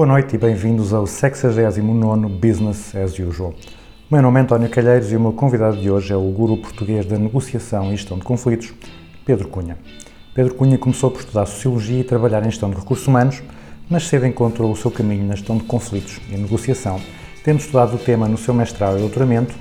[0.00, 3.50] Boa noite e bem-vindos ao 69 Business as Usual.
[3.50, 6.56] O meu nome é António Calheiros e o meu convidado de hoje é o guru
[6.56, 8.72] português da negociação e gestão de conflitos,
[9.26, 9.76] Pedro Cunha.
[10.32, 13.42] Pedro Cunha começou por estudar Sociologia e trabalhar em gestão de recursos humanos,
[13.90, 16.98] mas cedo encontrou o seu caminho na gestão de conflitos e negociação,
[17.44, 19.54] tendo estudado o tema no seu mestrado e doutoramento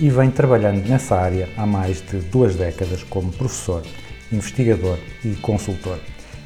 [0.00, 3.82] e vem trabalhando nessa área há mais de duas décadas como professor,
[4.32, 5.96] investigador e consultor.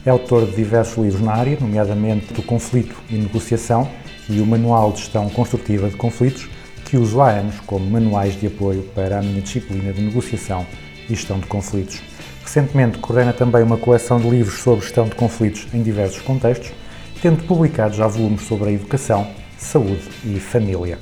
[0.05, 3.87] É autor de diversos livros na área, nomeadamente do Conflito e Negociação
[4.31, 6.48] e o Manual de Gestão Construtiva de Conflitos,
[6.87, 10.67] que uso há anos como manuais de apoio para a minha disciplina de negociação
[11.05, 12.01] e gestão de conflitos.
[12.42, 16.73] Recentemente coordena também uma coleção de livros sobre gestão de conflitos em diversos contextos,
[17.20, 19.27] tendo publicado já volumes sobre a educação,
[19.59, 20.98] saúde e família.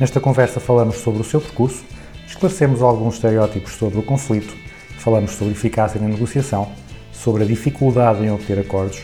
[0.00, 1.84] Nesta conversa falamos sobre o seu percurso,
[2.26, 4.52] esclarecemos alguns estereótipos sobre o conflito,
[4.98, 6.72] falamos sobre eficácia na negociação,
[7.22, 9.02] sobre a dificuldade em obter acordos,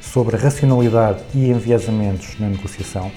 [0.00, 3.10] sobre a racionalidade e enviesamentos na negociação,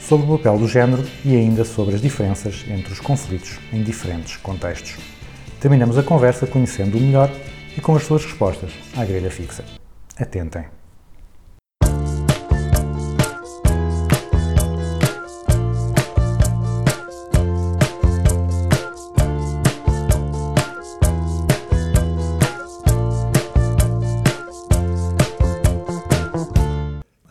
[0.00, 4.36] sobre o papel do género e ainda sobre as diferenças entre os conflitos em diferentes
[4.36, 4.96] contextos.
[5.60, 7.30] Terminamos a conversa conhecendo o melhor
[7.76, 9.64] e com as suas respostas à grelha fixa.
[10.16, 10.77] Atentem!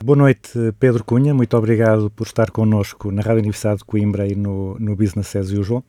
[0.08, 1.34] Boa noite, Pedro Cunha.
[1.34, 5.50] Muito obrigado por estar connosco na Rádio Universidade de Coimbra e no, no Business as
[5.50, 5.84] Usual.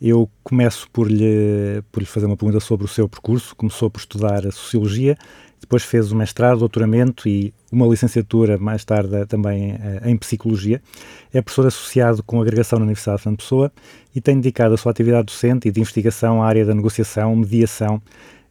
[0.00, 3.56] Eu começo por lhe, por lhe fazer uma pergunta sobre o seu percurso.
[3.56, 5.18] Começou por estudar Sociologia,
[5.60, 10.80] depois fez o mestrado, doutoramento e uma licenciatura, mais tarde também eh, em Psicologia.
[11.34, 13.72] É professor associado com agregação na Universidade de Fernando Pessoa
[14.14, 18.00] e tem dedicado a sua atividade docente e de investigação à área da negociação, mediação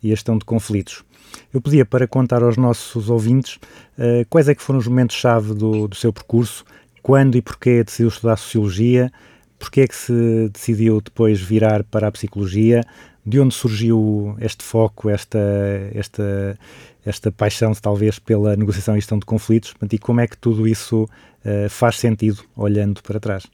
[0.03, 1.05] e gestão de conflitos.
[1.53, 3.55] Eu pedia para contar aos nossos ouvintes
[3.97, 6.65] uh, quais é que foram os momentos-chave do, do, seu percurso,
[7.01, 9.11] quando e porquê decidiu estudar Sociologia,
[9.57, 12.83] porquê é que se decidiu depois virar para a Psicologia,
[13.25, 15.39] de onde surgiu este foco, esta,
[15.93, 16.57] esta,
[17.05, 21.03] esta paixão talvez pela negociação e gestão de conflitos, e como é que tudo isso
[21.03, 23.45] uh, faz sentido olhando para trás.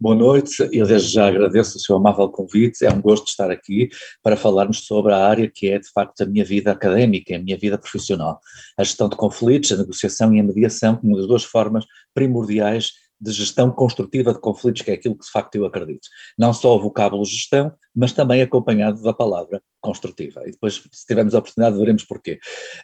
[0.00, 3.88] Boa noite, eu desde já agradeço o seu amável convite, é um gosto estar aqui
[4.22, 7.58] para falarmos sobre a área que é de facto a minha vida académica, a minha
[7.58, 8.38] vida profissional,
[8.78, 13.32] a gestão de conflitos, a negociação e a mediação como das duas formas primordiais de
[13.32, 16.08] gestão construtiva de conflitos, que é aquilo que de facto eu acredito.
[16.38, 20.42] Não só o vocábulo gestão, mas também acompanhado da palavra construtiva.
[20.46, 22.38] E depois, se tivermos a oportunidade, veremos porquê.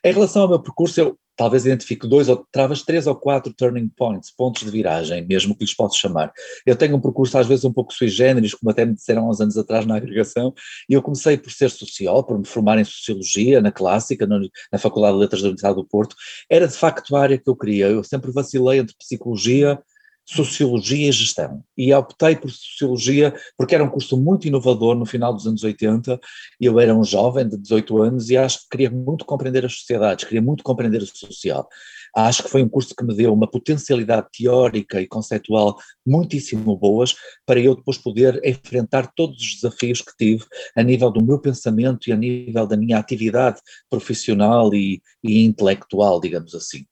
[0.04, 3.88] Em relação ao meu percurso, eu talvez identifique dois ou talvez três ou quatro turning
[3.88, 6.32] points, pontos de viragem, mesmo que lhes posso chamar.
[6.64, 9.30] Eu tenho um percurso às vezes um pouco sui generis, como até me disseram há
[9.30, 10.54] uns anos atrás na agregação,
[10.88, 15.14] e eu comecei por ser social, por me formar em Sociologia, na Clássica, na Faculdade
[15.14, 16.14] de Letras da Universidade do Porto.
[16.48, 17.86] Era de facto a área que eu queria.
[17.88, 19.80] Eu sempre vacilei entre Psicologia,
[20.24, 21.62] Sociologia e Gestão.
[21.76, 26.18] E optei por Sociologia porque era um curso muito inovador no final dos anos 80.
[26.60, 30.24] Eu era um jovem de 18 anos e acho que queria muito compreender as sociedades,
[30.24, 31.68] queria muito compreender o social.
[32.16, 35.76] Acho que foi um curso que me deu uma potencialidade teórica e conceitual
[36.06, 37.14] muitíssimo boas
[37.44, 40.44] para eu depois poder enfrentar todos os desafios que tive
[40.76, 46.20] a nível do meu pensamento e a nível da minha atividade profissional e, e intelectual,
[46.20, 46.86] digamos assim.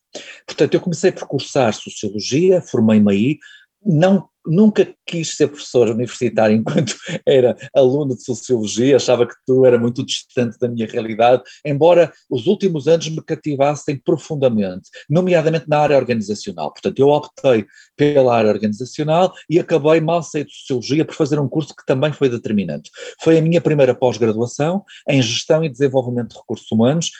[0.46, 3.38] Portanto, eu comecei por cursar Sociologia, formei-me aí,
[3.84, 6.94] não, nunca quis ser professor universitário enquanto
[7.26, 12.46] era aluno de Sociologia, achava que tudo era muito distante da minha realidade, embora os
[12.46, 16.72] últimos anos me cativassem profundamente, nomeadamente na área organizacional.
[16.72, 17.66] Portanto, eu optei
[17.96, 22.12] pela área organizacional e acabei mal sair de Sociologia por fazer um curso que também
[22.12, 22.90] foi determinante.
[23.20, 27.10] Foi a minha primeira pós-graduação em Gestão e Desenvolvimento de Recursos Humanos,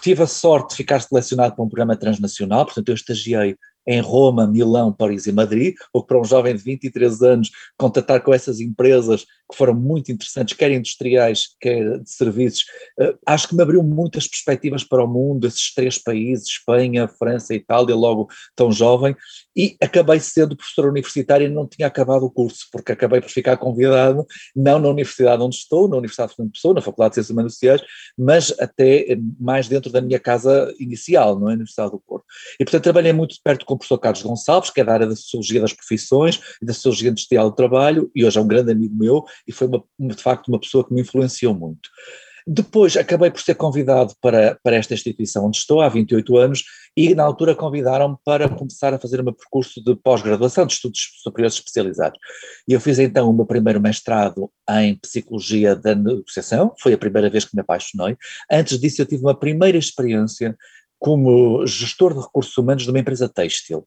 [0.00, 4.46] Tive a sorte de ficar selecionado para um programa transnacional, portanto eu estagiei em Roma,
[4.46, 8.60] Milão, Paris e Madrid, ou que para um jovem de 23 anos contatar com essas
[8.60, 12.64] empresas que foram muito interessantes, quer industriais, quer de serviços,
[12.98, 17.52] eh, acho que me abriu muitas perspectivas para o mundo, esses três países, Espanha, França
[17.52, 19.14] e Itália, logo tão jovem,
[19.54, 23.56] e acabei sendo professor universitário e não tinha acabado o curso, porque acabei por ficar
[23.58, 24.26] convidado,
[24.56, 27.52] não na universidade onde estou, na Universidade de Fernando Pessoa, na Faculdade de Ciências Humanas
[27.52, 27.82] e Sociais,
[28.16, 31.50] mas até eh, mais dentro da minha casa inicial, não é?
[31.50, 32.24] Na Universidade do Porto.
[32.58, 35.16] E portanto trabalhei muito perto com o professor Carlos Gonçalves, que é da área da
[35.16, 38.94] Sociologia das Profissões e da Sociologia Industrial do Trabalho, e hoje é um grande amigo
[38.96, 41.88] meu, e foi uma, de facto uma pessoa que me influenciou muito.
[42.46, 46.62] Depois acabei por ser convidado para, para esta instituição onde estou há 28 anos
[46.94, 51.00] e na altura convidaram-me para começar a fazer o meu percurso de pós-graduação de estudos
[51.22, 52.18] superiores especializados.
[52.68, 57.30] E eu fiz então o meu primeiro mestrado em Psicologia da Negociação, foi a primeira
[57.30, 58.14] vez que me apaixonei.
[58.52, 60.54] Antes disso eu tive uma primeira experiência
[60.98, 63.86] como gestor de recursos humanos de uma empresa têxtil.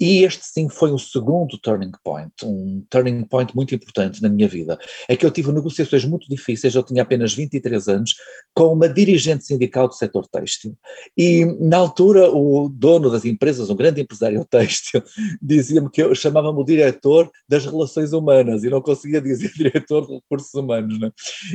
[0.00, 4.48] E este sim foi o segundo turning point, um turning point muito importante na minha
[4.48, 4.78] vida.
[5.06, 8.14] É que eu tive negociações muito difíceis, eu tinha apenas 23 anos,
[8.54, 10.74] com uma dirigente sindical do setor têxtil.
[11.16, 15.02] E na altura o dono das empresas, um grande empresário têxtil,
[15.42, 20.14] dizia-me que eu chamava-me o diretor das relações humanas e não conseguia dizer diretor de
[20.14, 20.98] recursos humanos.
[20.98, 21.10] Né?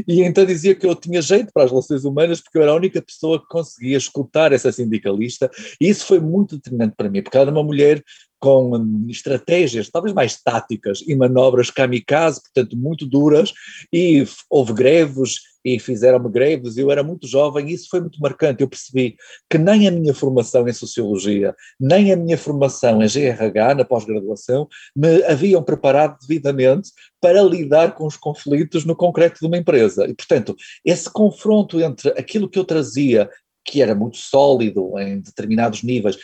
[0.07, 2.75] E então dizia que eu tinha jeito para as relações humanas porque eu era a
[2.75, 5.50] única pessoa que conseguia escutar essa sindicalista
[5.81, 8.03] e isso foi muito determinante para mim, porque ela era uma mulher
[8.45, 13.51] com estratégias talvez mais táticas e manobras kamikaze, portanto muito duras,
[13.92, 18.62] e houve greves e fizeram-me greves, eu era muito jovem e isso foi muito marcante,
[18.62, 19.15] eu percebi
[19.50, 24.68] que nem a minha formação em Sociologia, nem a minha formação em GRH, na pós-graduação,
[24.95, 30.06] me haviam preparado devidamente para lidar com os conflitos no concreto de uma empresa.
[30.06, 30.56] E, portanto,
[30.86, 33.27] esse confronto entre aquilo que eu trazia
[33.66, 36.16] que era muito sólido em determinados níveis,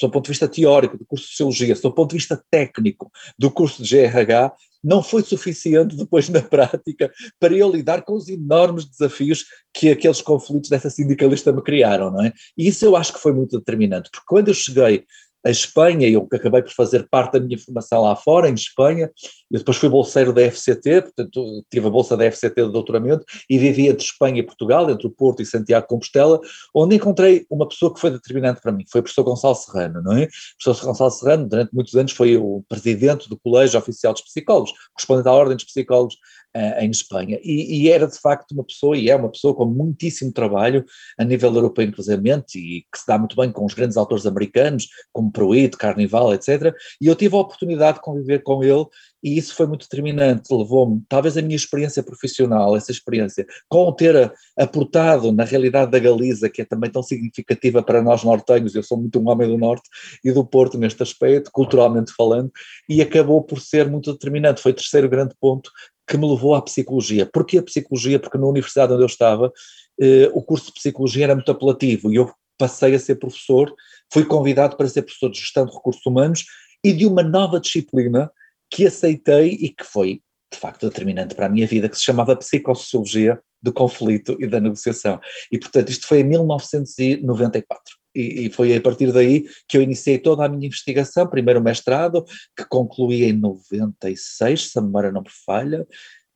[0.00, 3.50] do ponto de vista teórico do curso de Sociologia, do ponto de vista técnico do
[3.50, 4.54] curso de GRH,
[4.84, 7.10] não foi suficiente depois na prática
[7.40, 9.44] para eu lidar com os enormes desafios
[9.74, 12.32] que aqueles conflitos dessa sindicalista me criaram, não é?
[12.56, 15.04] E isso eu acho que foi muito determinante, porque quando eu cheguei
[15.46, 19.08] a Espanha, eu acabei por fazer parte da minha formação lá fora, em Espanha,
[19.48, 23.56] eu depois fui bolseiro da FCT, portanto tive a bolsa da FCT de doutoramento e
[23.56, 26.40] vivi entre Espanha e Portugal, entre o Porto e Santiago de Compostela,
[26.74, 30.12] onde encontrei uma pessoa que foi determinante para mim, foi o professor Gonçalo Serrano, não
[30.12, 30.24] é?
[30.24, 30.28] O
[30.64, 35.28] professor Gonçalo Serrano, durante muitos anos, foi o presidente do Colégio Oficial dos Psicólogos, correspondente
[35.28, 36.16] à Ordem dos Psicólogos
[36.56, 39.66] uh, em Espanha, e, e, era de facto uma pessoa, e é uma pessoa com
[39.66, 40.84] muitíssimo trabalho
[41.18, 42.22] a nível europeu, inclusive,
[42.54, 46.74] e que se dá muito bem com os grandes autores americanos, como Pruitt, Carnival, etc.,
[47.00, 48.86] e eu tive a oportunidade de conviver com ele
[49.26, 54.32] e isso foi muito determinante, levou-me, talvez a minha experiência profissional, essa experiência, com ter
[54.56, 58.96] aportado na realidade da Galiza, que é também tão significativa para nós nortenhos, eu sou
[58.96, 59.88] muito um homem do Norte
[60.24, 62.52] e do Porto neste aspecto, culturalmente falando,
[62.88, 65.72] e acabou por ser muito determinante, foi o terceiro grande ponto
[66.06, 67.26] que me levou à psicologia.
[67.26, 68.18] Porquê a psicologia?
[68.18, 69.52] Porque na universidade onde eu estava,
[70.00, 73.74] eh, o curso de psicologia era muito apelativo e eu passei a ser professor,
[74.12, 76.44] fui convidado para ser professor de gestão de recursos humanos
[76.82, 78.30] e de uma nova disciplina
[78.70, 80.20] que aceitei e que foi,
[80.52, 84.60] de facto, determinante para a minha vida, que se chamava Psicossociologia do Conflito e da
[84.60, 85.20] Negociação.
[85.50, 87.96] E, portanto, isto foi em 1994.
[88.16, 91.62] E, e foi a partir daí que eu iniciei toda a minha investigação, primeiro o
[91.62, 92.24] mestrado,
[92.56, 95.86] que concluí em 96, se a memória não me falha,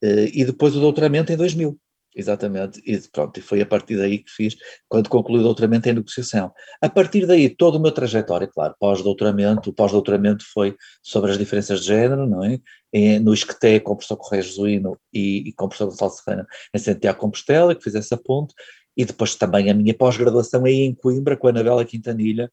[0.03, 1.79] eh, e depois o doutoramento em 2000.
[2.15, 4.57] Exatamente, e pronto, e foi a partir daí que fiz,
[4.89, 6.53] quando concluí o doutoramento em negociação.
[6.83, 10.75] A partir daí, todo o meu trajetório, claro, pós-doutoramento, o pós-doutoramento foi
[11.05, 12.59] sobre as diferenças de género, não é?
[13.21, 16.79] no Isqueté com o professor Correia Jesuíno e, e com o professor Gonçalo Serrano em
[16.79, 18.53] Santiago Compostela, que fiz essa ponte,
[18.97, 22.51] e depois também a minha pós-graduação aí em Coimbra, com a Anabela Quintanilha,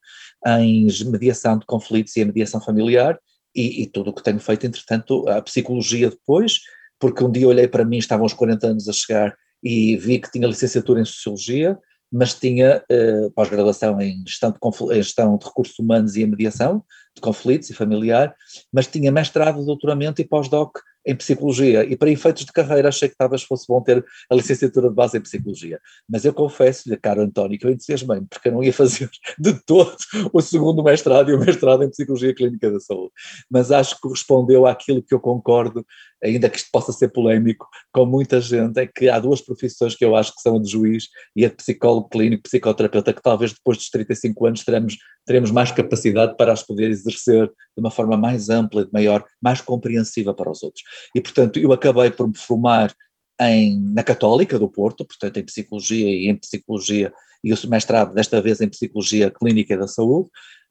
[0.60, 3.18] em mediação de conflitos e a mediação familiar,
[3.54, 6.60] e, e tudo o que tenho feito, entretanto, a psicologia depois,
[6.98, 10.30] porque um dia olhei para mim, estavam os 40 anos a chegar, e vi que
[10.30, 11.78] tinha licenciatura em Sociologia,
[12.10, 14.58] mas tinha uh, pós-graduação em gestão de,
[14.94, 16.82] em gestão de recursos humanos e em mediação
[17.14, 18.34] de conflitos e familiar,
[18.72, 20.78] mas tinha mestrado, doutoramento e pós-doc
[21.08, 24.90] em psicologia e para efeitos de carreira achei que talvez fosse bom ter a licenciatura
[24.90, 25.80] de base em psicologia.
[26.06, 29.08] Mas eu confesso-lhe, caro António, que eu entusiasmei porque eu não ia fazer
[29.40, 29.96] de todo
[30.34, 33.12] o segundo mestrado e o mestrado em psicologia clínica da saúde.
[33.50, 35.84] Mas acho que correspondeu àquilo que eu concordo,
[36.22, 40.04] ainda que isto possa ser polémico, com muita gente, é que há duas profissões que
[40.04, 43.52] eu acho que são a de juiz e a de psicólogo clínico, psicoterapeuta, que talvez
[43.52, 48.16] depois dos 35 anos teremos, teremos mais capacidade para as poder exercer de uma forma
[48.16, 50.82] mais ampla, de maior, mais compreensiva para os outros.
[51.14, 52.94] E, portanto, eu acabei por me formar
[53.40, 57.12] em, na Católica do Porto, portanto, em Psicologia e em Psicologia,
[57.42, 60.28] e o mestrado desta vez em Psicologia Clínica da Saúde,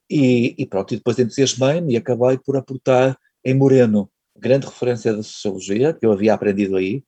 [0.10, 5.22] E, e pronto, e depois entusiasmei-me e acabei por aportar em Moreno, grande referência da
[5.22, 7.04] sociologia, que eu havia aprendido aí,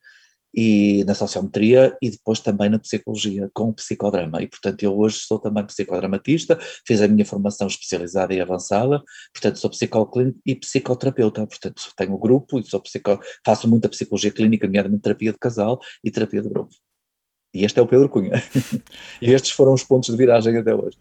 [0.54, 4.42] e na sociometria e depois também na psicologia, com o psicodrama.
[4.42, 9.02] E, portanto, eu hoje sou também psicodramatista, fiz a minha formação especializada e avançada,
[9.34, 13.90] portanto, sou psicólogo clínico e psicoterapeuta, portanto, tenho um grupo e sou psico, faço muita
[13.90, 16.74] psicologia clínica, nomeadamente terapia de casal e terapia de grupo.
[17.54, 18.32] E este é o Pedro Cunha.
[19.22, 20.98] e estes foram os pontos de viragem até hoje.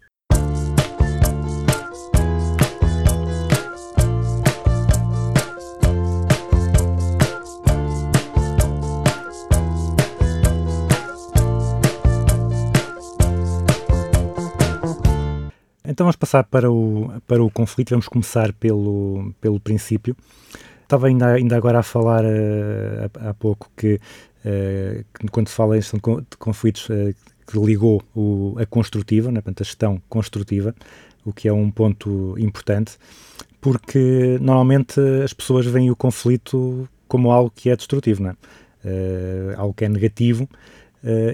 [15.99, 20.15] Então vamos passar para o, para o conflito, vamos começar pelo, pelo princípio.
[20.81, 25.55] Estava ainda, ainda agora a falar uh, há, há, pouco que, uh, que, quando se
[25.55, 27.13] fala de conflitos, uh,
[27.45, 30.73] que ligou o, a construtiva, né, portanto, a gestão construtiva,
[31.25, 32.93] o que é um ponto importante,
[33.59, 38.35] porque normalmente as pessoas veem o conflito como algo que é destrutivo, não é?
[39.57, 40.47] algo que é negativo,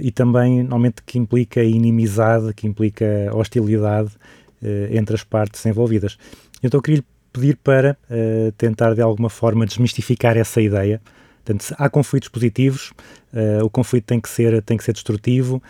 [0.01, 4.44] e também normalmente que implica inimizade, que implica hostilidade, uh,
[4.91, 6.17] entre as partes envolvidas.
[6.63, 11.01] Então eu queria lhe pedir para uh, tentar de alguma forma desmistificar essa ideia.
[11.43, 12.91] Portanto, há conflitos positivos,
[13.33, 15.61] uh, o conflito tem que ser, tem que ser destrutivo,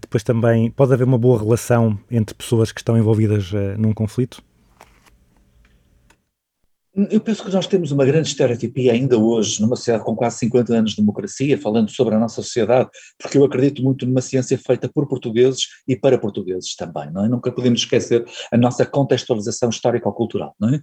[0.00, 4.42] depois também pode haver uma boa relação entre pessoas que estão envolvidas num conflito?
[6.96, 10.74] Eu penso que nós temos uma grande estereotipia ainda hoje, numa sociedade com quase 50
[10.74, 14.88] anos de democracia, falando sobre a nossa sociedade, porque eu acredito muito numa ciência feita
[14.88, 17.28] por portugueses e para portugueses também, não é?
[17.28, 20.80] Nunca podemos esquecer a nossa contextualização histórico-cultural, não é?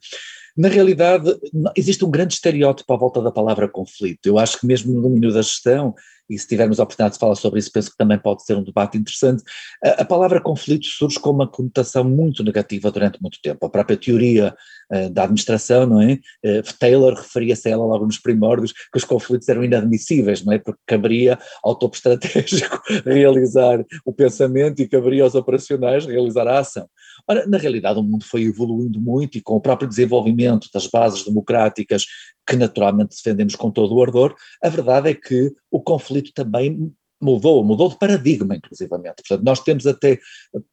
[0.58, 1.34] Na realidade,
[1.76, 4.26] existe um grande estereótipo à volta da palavra conflito.
[4.26, 5.94] Eu acho que mesmo no domínio da gestão,
[6.32, 8.64] e se tivermos a oportunidade de falar sobre isso, penso que também pode ser um
[8.64, 9.44] debate interessante.
[9.84, 13.66] A, a palavra conflito surge com uma conotação muito negativa durante muito tempo.
[13.66, 14.56] A própria teoria
[14.94, 16.14] uh, da administração, não é?
[16.46, 20.58] Uh, Taylor referia-se a ela logo nos primórdios que os conflitos eram inadmissíveis, não é?
[20.58, 26.88] Porque caberia ao topo estratégico realizar o pensamento e caberia aos operacionais realizar a ação.
[27.28, 31.24] Ora, na realidade o mundo foi evoluindo muito e com o próprio desenvolvimento das bases
[31.24, 32.06] democráticas
[32.48, 37.64] que naturalmente defendemos com todo o ardor, a verdade é que o conflito também mudou,
[37.64, 39.16] mudou de paradigma, inclusivamente.
[39.28, 40.20] Portanto, nós temos até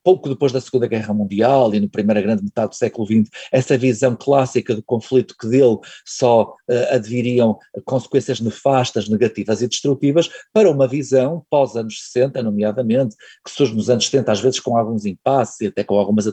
[0.03, 3.77] pouco depois da Segunda Guerra Mundial e na primeira grande metade do século XX, essa
[3.77, 10.71] visão clássica do conflito que dele só uh, adviriam consequências nefastas, negativas e destrutivas, para
[10.71, 15.61] uma visão pós-anos 60, nomeadamente, que surge nos anos 70, às vezes com alguns impasses
[15.61, 16.27] e até com algumas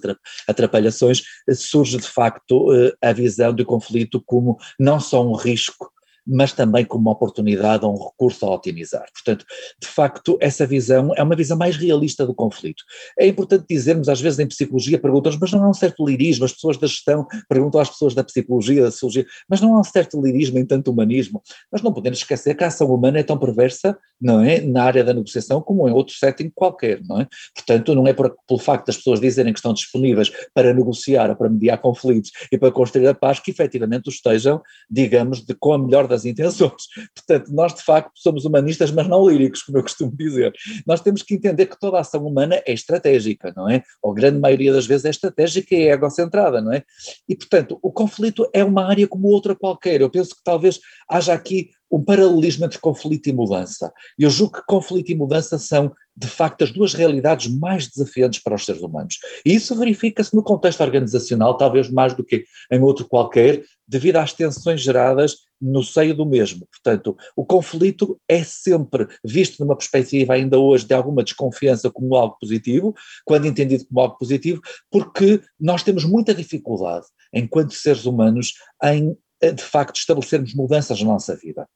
[0.48, 5.95] atrapalhações, surge de facto uh, a visão do conflito como não só um risco
[6.25, 9.05] mas também como uma oportunidade ou um recurso a otimizar.
[9.13, 9.46] Portanto,
[9.82, 12.84] de facto, essa visão é uma visão mais realista do conflito.
[13.20, 16.53] É importante dizermos, às vezes em psicologia perguntam mas não há um certo lirismo, as
[16.53, 20.22] pessoas da gestão perguntam às pessoas da psicologia, da sociologia, mas não há um certo
[20.22, 21.41] lirismo em tanto humanismo.
[21.72, 25.03] Nós não podemos esquecer que a ação humana é tão perversa, não é, na área
[25.03, 27.27] da negociação como em outro setting qualquer, não é?
[27.53, 31.36] Portanto, não é por, pelo facto das pessoas dizerem que estão disponíveis para negociar ou
[31.36, 35.77] para mediar conflitos e para construir a paz que efetivamente estejam, digamos, de, com a
[35.77, 36.88] melhor das das intenções.
[37.13, 40.53] Portanto, nós de facto somos humanistas, mas não líricos, como eu costumo dizer.
[40.88, 43.84] Nós temos que entender que toda a ação humana é estratégica, não é?
[44.01, 46.84] Ou a grande maioria das vezes é estratégica e é egocentrada, não é?
[47.27, 50.01] E, portanto, o conflito é uma área como outra qualquer.
[50.01, 50.79] Eu penso que talvez
[51.10, 53.92] haja aqui um paralelismo entre conflito e mudança.
[54.18, 58.56] Eu julgo que conflito e mudança são, de facto, as duas realidades mais desafiantes para
[58.56, 59.18] os seres humanos.
[59.46, 64.34] E isso verifica-se no contexto organizacional, talvez mais do que em outro qualquer, devido às
[64.34, 66.68] tensões geradas no seio do mesmo.
[66.72, 72.38] Portanto, o conflito é sempre visto numa perspectiva ainda hoje de alguma desconfiança como algo
[72.39, 74.62] positivo, quando entendido como algo positivo,
[74.92, 79.15] porque nós temos muita dificuldade, enquanto seres humanos, em
[79.52, 81.68] de facto estabelecermos mudanças na nossa vida.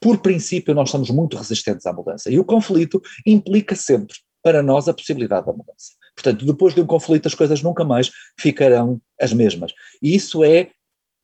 [0.00, 4.88] Por princípio, nós somos muito resistentes à mudança e o conflito implica sempre para nós
[4.88, 5.92] a possibilidade da mudança.
[6.14, 9.72] Portanto, depois de um conflito, as coisas nunca mais ficarão as mesmas.
[10.02, 10.70] E isso é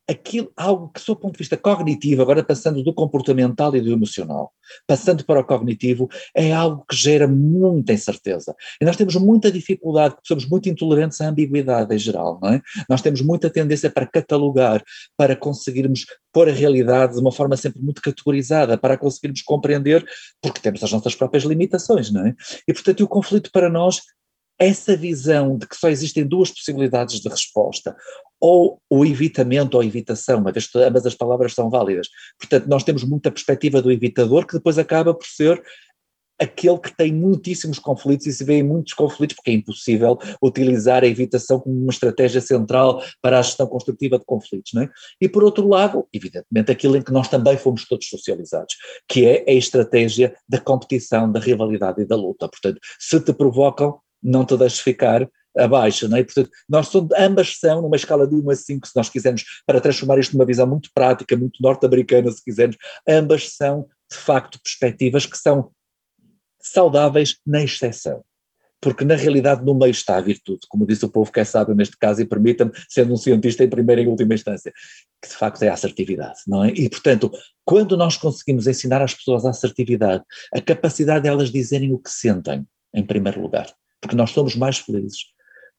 [0.08, 4.52] aquilo, algo que, do ponto de vista cognitivo, agora passando do comportamental e do emocional,
[4.86, 8.54] passando para o cognitivo, é algo que gera muita incerteza.
[8.80, 12.62] E nós temos muita dificuldade, porque somos muito intolerantes à ambiguidade em geral, não é?
[12.88, 14.82] Nós temos muita tendência para catalogar,
[15.16, 20.04] para conseguirmos pôr a realidade de uma forma sempre muito categorizada, para conseguirmos compreender,
[20.42, 22.34] porque temos as nossas próprias limitações, não é?
[22.68, 24.00] E, portanto, o conflito para nós
[24.58, 27.96] essa visão de que só existem duas possibilidades de resposta,
[28.46, 32.08] ou o evitamento ou a evitação, uma vez que ambas as palavras são válidas.
[32.38, 35.62] Portanto, nós temos muita perspectiva do evitador que depois acaba por ser
[36.38, 41.02] aquele que tem muitíssimos conflitos e se vê em muitos conflitos, porque é impossível utilizar
[41.02, 44.72] a evitação como uma estratégia central para a gestão construtiva de conflitos.
[44.74, 44.90] Não é?
[45.18, 48.74] E por outro lado, evidentemente, aquilo em que nós também fomos todos socializados,
[49.08, 52.46] que é a estratégia da competição, da rivalidade e da luta.
[52.46, 56.24] Portanto, se te provocam, não te deixes ficar abaixo, não é?
[56.24, 59.80] Portanto, nós somos, ambas são numa escala de 1 a 5, se nós quisermos, para
[59.80, 62.76] transformar isto numa visão muito prática, muito norte-americana, se quisermos,
[63.08, 65.70] ambas são, de facto, perspectivas que são
[66.60, 68.24] saudáveis na exceção.
[68.80, 71.74] Porque na realidade no meio está a virtude, como disse o povo que é sábio
[71.74, 74.72] neste caso, e permita-me, sendo um cientista em primeira e última instância,
[75.22, 76.68] que de facto é a assertividade, não é?
[76.68, 77.30] E portanto,
[77.64, 82.66] quando nós conseguimos ensinar às pessoas a assertividade, a capacidade delas dizerem o que sentem,
[82.92, 85.33] em primeiro lugar, porque nós somos mais felizes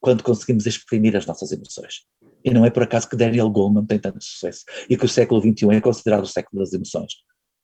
[0.06, 2.04] quando conseguimos exprimir as nossas emoções.
[2.44, 5.40] E não é por acaso que Daniel Goleman tem tanto sucesso e que o século
[5.40, 7.14] XXI é considerado o século das emoções.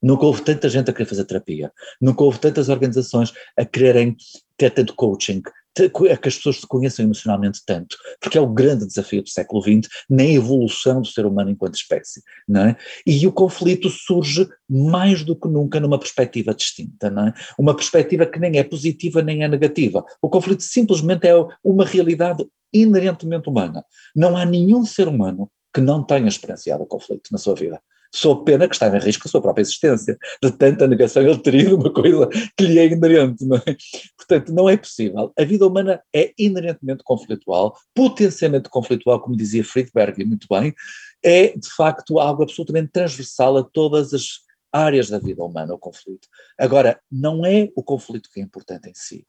[0.03, 1.71] Nunca houve tanta gente a querer fazer terapia,
[2.01, 4.17] nunca houve tantas organizações a quererem
[4.57, 5.41] ter tanto coaching,
[5.81, 9.63] a que as pessoas se conheçam emocionalmente tanto, porque é o grande desafio do século
[9.63, 12.77] XX na evolução do ser humano enquanto espécie, não é?
[13.07, 17.35] E o conflito surge mais do que nunca numa perspectiva distinta, não é?
[17.59, 20.05] Uma perspectiva que nem é positiva nem é negativa.
[20.21, 23.85] O conflito simplesmente é uma realidade inerentemente humana.
[24.15, 27.81] Não há nenhum ser humano que não tenha experienciado o conflito na sua vida.
[28.15, 31.75] Só pena que está em risco a sua própria existência, de tanta negação ele teria
[31.75, 33.77] uma coisa que lhe é inerente, não é?
[34.17, 35.33] Portanto, não é possível.
[35.39, 40.75] A vida humana é inerentemente conflitual, potencialmente conflitual, como dizia Friedberg muito bem,
[41.23, 44.41] é de facto algo absolutamente transversal a todas as
[44.71, 46.29] áreas da vida humana, o conflito.
[46.59, 49.27] Agora, não é o conflito que é importante em si,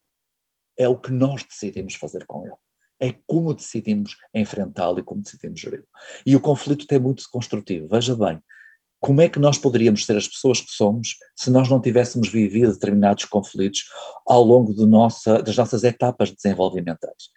[0.77, 2.55] é o que nós decidimos fazer com ele
[3.03, 5.87] é como decidimos enfrentá-lo e como decidimos geri-lo.
[6.25, 7.85] E o conflito é muito construtivo.
[7.89, 8.41] Veja bem,
[9.03, 12.71] como é que nós poderíamos ser as pessoas que somos se nós não tivéssemos vivido
[12.71, 13.83] determinados conflitos
[14.25, 17.27] ao longo nossa, das nossas etapas desenvolvimentais?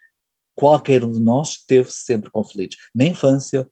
[0.55, 3.69] Qualquer um de nós teve sempre conflitos, na infância,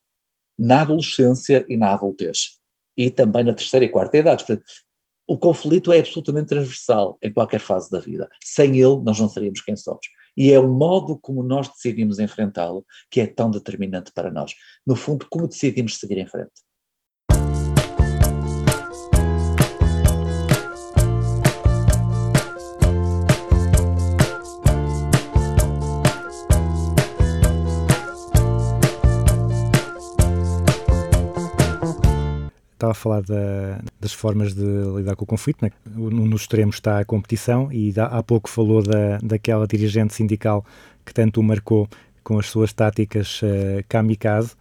[0.60, 2.60] na adolescência e na adultez.
[2.98, 4.44] E também na terceira e quarta idade.
[5.26, 8.28] O conflito é absolutamente transversal em qualquer fase da vida.
[8.44, 10.06] Sem ele, nós não seríamos quem somos.
[10.36, 14.54] E é o modo como nós decidimos enfrentá-lo que é tão determinante para nós.
[14.86, 16.65] No fundo, como decidimos seguir em frente.
[32.86, 34.64] Estava a falar da, das formas de
[34.96, 35.64] lidar com o conflito.
[35.64, 35.72] Né?
[35.86, 40.66] No, no extremo está a competição e há pouco falou da, daquela dirigente sindical
[41.06, 41.88] que tanto o marcou
[42.24, 44.54] com as suas táticas uh, kamikaze.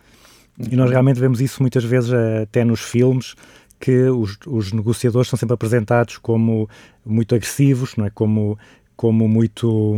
[0.70, 3.34] E nós realmente vemos isso muitas vezes uh, até nos filmes,
[3.80, 6.68] que os, os, negociadores são sempre apresentados como
[7.04, 8.10] muito agressivos, não é?
[8.10, 8.58] como,
[8.94, 9.96] como muito,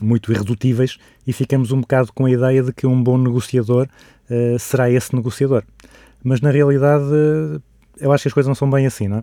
[0.00, 3.86] muito irredutíveis, e ficamos um bocado com a ideia de que um bom negociador
[4.30, 5.64] uh, será esse negociador
[6.24, 7.04] mas na realidade
[7.98, 9.18] eu acho que as coisas não são bem assim, não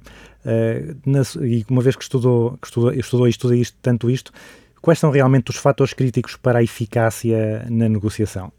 [0.46, 0.96] é?
[1.06, 4.32] Na, e uma vez que estudou, que estudou, estudou e estuda isto, tanto isto,
[4.82, 8.52] quais são realmente os fatores críticos para a eficácia na negociação?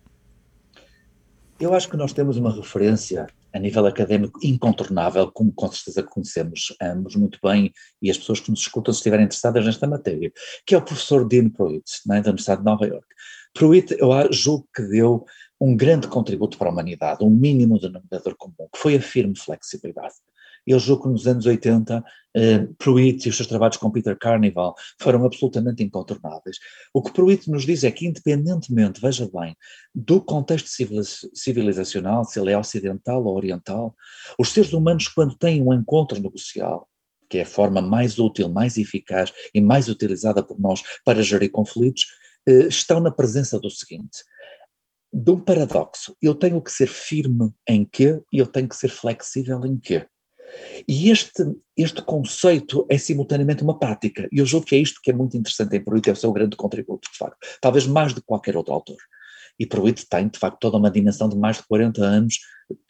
[1.58, 6.74] Eu acho que nós temos uma referência a nível académico incontornável, como com certeza conhecemos
[6.80, 10.32] ambos muito bem, e as pessoas que nos escutam se estiverem interessadas nesta matéria,
[10.64, 12.20] que é o professor Dean Pruitt, é?
[12.20, 13.06] da Universidade de Nova York.
[13.52, 15.24] Pruitt, eu julgo que deu
[15.60, 20.14] um grande contributo para a humanidade, um mínimo denominador comum, que foi a firme flexibilidade.
[20.66, 24.74] Eu julgo que nos anos 80, eh, Pruitt e os seus trabalhos com Peter Carnival
[25.00, 26.58] foram absolutamente incontornáveis.
[26.92, 29.56] O que Pruitt nos diz é que, independentemente, veja bem,
[29.94, 30.68] do contexto
[31.34, 33.94] civilizacional, se ele é ocidental ou oriental,
[34.38, 36.88] os seres humanos, quando têm um encontro negocial,
[37.28, 41.50] que é a forma mais útil, mais eficaz e mais utilizada por nós para gerir
[41.50, 42.06] conflitos,
[42.46, 44.24] eh, estão na presença do seguinte:
[45.12, 46.16] de um paradoxo.
[46.20, 50.06] Eu tenho que ser firme em quê e eu tenho que ser flexível em quê.
[50.86, 51.44] E este,
[51.76, 55.36] este conceito é simultaneamente uma prática, e eu julgo que é isto que é muito
[55.36, 58.56] interessante em Pruitt, é o seu grande contributo, de facto, talvez mais do que qualquer
[58.56, 58.96] outro autor.
[59.60, 62.38] E Pruitt tem, de facto, toda uma dimensão de mais de 40 anos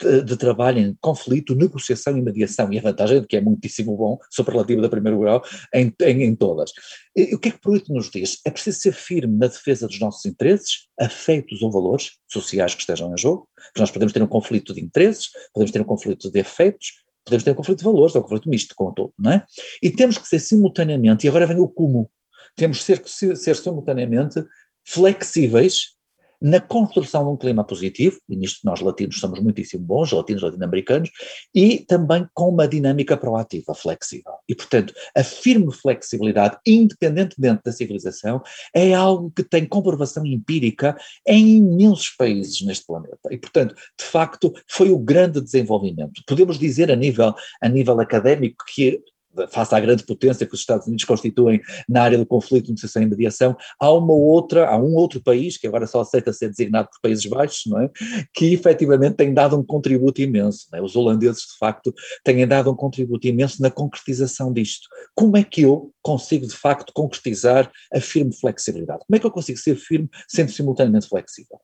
[0.00, 3.96] de, de, trabalho em conflito, negociação e mediação, e a vantagem é que é muitíssimo
[3.96, 5.42] bom, superlativo da primeiro grau,
[5.74, 6.70] em, em, em todas.
[7.16, 8.38] E, o que é que Pruitt nos diz?
[8.46, 13.12] É preciso ser firme na defesa dos nossos interesses, afeitos ou valores sociais que estejam
[13.12, 16.40] em jogo, porque nós podemos ter um conflito de interesses, podemos ter um conflito de
[16.40, 19.44] afeitos, podemos ter um conflito de valores, ou um conflito misto com todo, não é?
[19.82, 22.08] E temos que ser simultaneamente, e agora vem o como,
[22.54, 24.44] temos que ser, ser simultaneamente
[24.86, 25.98] flexíveis
[26.40, 31.10] na construção de um clima positivo, e nisto nós latinos somos muitíssimo bons, latinos, latino-americanos,
[31.54, 34.32] e também com uma dinâmica proativa, flexível.
[34.48, 38.42] E, portanto, a firme flexibilidade, independentemente da civilização,
[38.74, 43.18] é algo que tem comprovação empírica em imensos países neste planeta.
[43.30, 46.22] E, portanto, de facto, foi o grande desenvolvimento.
[46.26, 49.00] Podemos dizer a nível, a nível académico que
[49.50, 53.06] face à grande potência que os Estados Unidos constituem na área do conflito, negociação e
[53.06, 57.00] mediação, há uma outra, há um outro país, que agora só aceita ser designado por
[57.00, 57.90] Países Baixos, não é?
[58.34, 60.66] que efetivamente tem dado um contributo imenso.
[60.74, 60.82] É?
[60.82, 64.88] Os holandeses, de facto, têm dado um contributo imenso na concretização disto.
[65.14, 69.04] Como é que eu consigo, de facto, concretizar a firme flexibilidade?
[69.06, 71.60] Como é que eu consigo ser firme sendo simultaneamente flexível?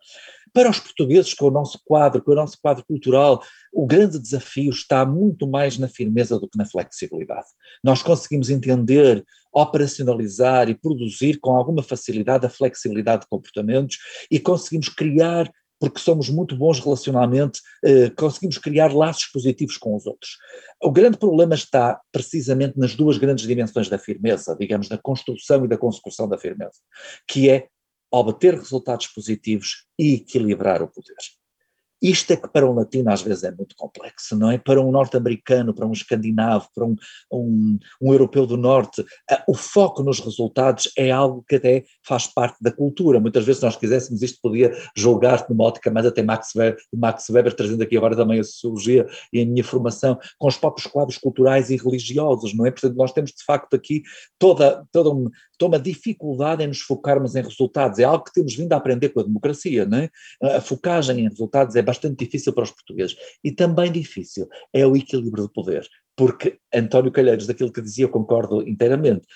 [0.57, 4.71] Para os portugueses, com o nosso quadro, com o nosso quadro cultural, o grande desafio
[4.71, 7.45] está muito mais na firmeza do que na flexibilidade.
[7.85, 13.99] Nós conseguimos entender, operacionalizar e produzir com alguma facilidade a flexibilidade de comportamentos
[14.31, 20.07] e conseguimos criar porque somos muito bons relacionalmente, eh, conseguimos criar laços positivos com os
[20.07, 20.39] outros.
[20.83, 25.69] O grande problema está precisamente nas duas grandes dimensões da firmeza, digamos, da construção e
[25.69, 26.81] da consecução da firmeza,
[27.29, 27.69] que é
[28.17, 31.17] obter resultados positivos e equilibrar o poder.
[32.01, 34.59] Isto é que para um latino às vezes é muito complexo, não é?
[34.59, 36.95] Para um norte-americano, para um escandinavo, para um,
[37.33, 39.05] um, um europeu do norte,
[39.49, 43.19] o foco nos resultados é algo que até faz parte da cultura.
[43.19, 47.29] Muitas vezes, se nós quiséssemos, isto podia julgar-se numa ótica mais até Max Weber, Max
[47.31, 51.19] Weber, trazendo aqui agora também a sociologia e a minha formação, com os próprios quadros
[51.19, 52.71] culturais e religiosos, não é?
[52.71, 54.03] Portanto, nós temos de facto aqui
[54.39, 55.11] toda, toda,
[55.59, 57.99] toda uma dificuldade em nos focarmos em resultados.
[57.99, 60.11] É algo que temos vindo a aprender com a democracia, não é?
[60.43, 63.17] A focagem em resultados é bastante difícil para os portugueses.
[63.43, 65.89] E também difícil é o equilíbrio do poder.
[66.17, 69.27] Porque António Calheiros, daquilo que dizia, eu concordo inteiramente,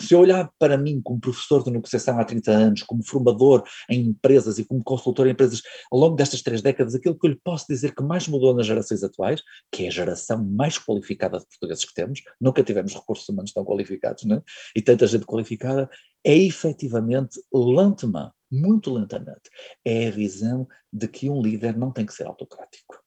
[0.00, 4.00] se eu olhar para mim como professor de negociação há 30 anos, como formador em
[4.00, 7.40] empresas e como consultor em empresas ao longo destas três décadas, aquilo que eu lhe
[7.42, 11.46] posso dizer que mais mudou nas gerações atuais, que é a geração mais qualificada de
[11.46, 14.42] portugueses que temos, nunca tivemos recursos humanos tão qualificados, né?
[14.74, 15.88] e tanta gente qualificada,
[16.24, 19.50] é efetivamente lentement, muito lentamente,
[19.84, 23.03] é a visão de que um líder não tem que ser autocrático.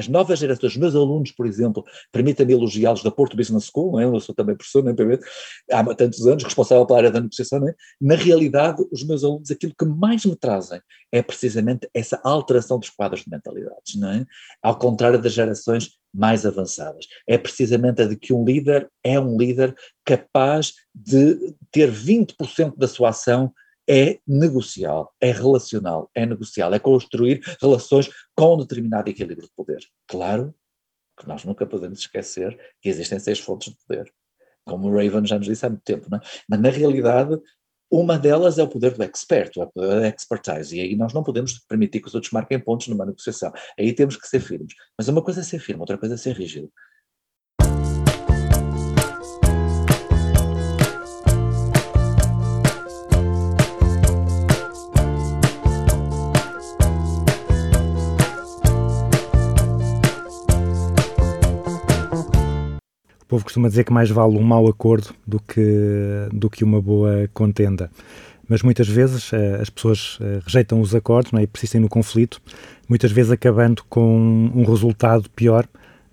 [0.00, 4.00] As novas gerações, os meus alunos, por exemplo, permitam-me elogiá-los da Porto Business School, não
[4.00, 4.04] é?
[4.04, 5.20] eu sou também professor na MPB,
[5.70, 7.74] há tantos anos, responsável pela área da negociação, não é?
[8.00, 10.80] na realidade, os meus alunos, aquilo que mais me trazem
[11.12, 14.26] é precisamente essa alteração dos quadros de mentalidades, não é?
[14.62, 17.06] ao contrário das gerações mais avançadas.
[17.26, 22.88] É precisamente a de que um líder é um líder capaz de ter 20% da
[22.88, 23.52] sua ação
[23.90, 29.80] é negocial, é relacional, é negocial, é construir relações com um determinado equilíbrio de poder.
[30.06, 30.54] Claro
[31.18, 34.08] que nós nunca podemos esquecer que existem seis fontes de poder,
[34.64, 36.20] como o Raven já nos disse há muito tempo, não é?
[36.48, 37.36] mas na realidade
[37.90, 41.24] uma delas é o poder do expert, o poder da expertise, e aí nós não
[41.24, 45.08] podemos permitir que os outros marquem pontos numa negociação, aí temos que ser firmes, mas
[45.08, 46.70] uma coisa é ser firme, outra coisa é ser rígido.
[63.30, 67.30] Povo costuma dizer que mais vale um mau acordo do que, do que uma boa
[67.32, 67.88] contenda.
[68.48, 71.42] Mas muitas vezes eh, as pessoas eh, rejeitam os acordos é?
[71.42, 72.42] e persistem no conflito,
[72.88, 75.64] muitas vezes acabando com um resultado pior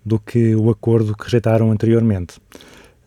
[0.06, 2.38] do que o acordo que rejeitaram anteriormente.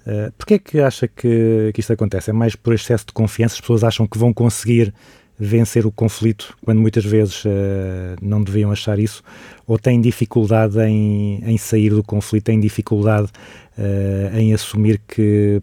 [0.06, 2.32] Uh, Porquê é que acha que, que isto acontece?
[2.32, 3.56] É mais por excesso de confiança?
[3.56, 4.94] As pessoas acham que vão conseguir
[5.44, 7.50] vencer o conflito, quando muitas vezes uh,
[8.22, 9.24] não deviam achar isso,
[9.66, 13.32] ou têm dificuldade em, em sair do conflito, têm dificuldade
[13.76, 15.60] uh, em assumir que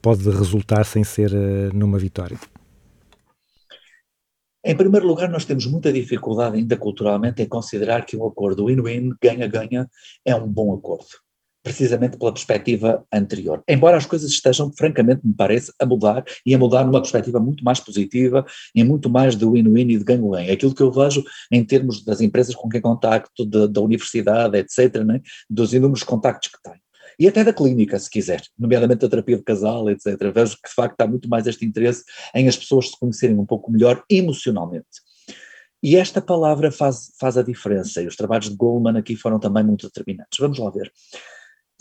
[0.00, 2.38] pode resultar sem ser uh, numa vitória?
[4.64, 9.10] Em primeiro lugar, nós temos muita dificuldade ainda culturalmente em considerar que um acordo win-win,
[9.20, 9.90] ganha-ganha,
[10.24, 11.22] é um bom acordo
[11.62, 13.62] precisamente pela perspectiva anterior.
[13.68, 17.64] Embora as coisas estejam, francamente, me parece, a mudar e a mudar numa perspectiva muito
[17.64, 18.44] mais positiva
[18.74, 20.52] e muito mais de win-win e de ganho-ganho.
[20.52, 25.02] Aquilo que eu vejo em termos das empresas com quem contacto, de, da universidade, etc.,
[25.04, 26.82] né, dos inúmeros contactos que tenho.
[27.18, 30.16] E até da clínica, se quiser, nomeadamente da terapia de casal, etc.
[30.34, 32.02] Vejo que de facto há muito mais este interesse
[32.34, 34.86] em as pessoas se conhecerem um pouco melhor emocionalmente.
[35.82, 39.64] E esta palavra faz, faz a diferença, e os trabalhos de Goldman aqui foram também
[39.64, 40.38] muito determinantes.
[40.38, 40.92] Vamos lá ver.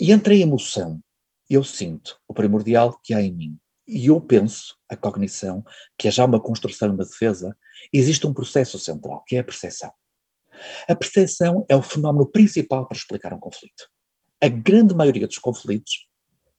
[0.02, 1.00] E entre a emoção,
[1.48, 5.64] eu sinto o primordial que há em mim, e eu penso, a cognição,
[5.96, 7.56] que é já uma construção e uma defesa,
[7.94, 9.92] existe um processo central, que é a percepção.
[10.88, 13.88] A percepção é o fenómeno principal para explicar um conflito.
[14.42, 16.08] A grande maioria dos conflitos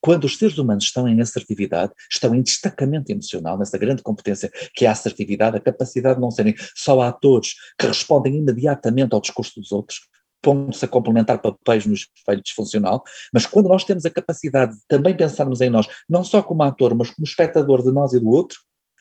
[0.00, 4.84] Quando os seres humanos estão em assertividade, estão em destacamento emocional, nessa grande competência que
[4.84, 9.60] é a assertividade, a capacidade de não serem só atores que respondem imediatamente ao discurso
[9.60, 10.00] dos outros,
[10.42, 13.02] pondo-se a complementar papéis no espelho disfuncional,
[13.32, 16.94] mas quando nós temos a capacidade de também pensarmos em nós, não só como ator,
[16.94, 18.58] mas como espectador de nós e do outro,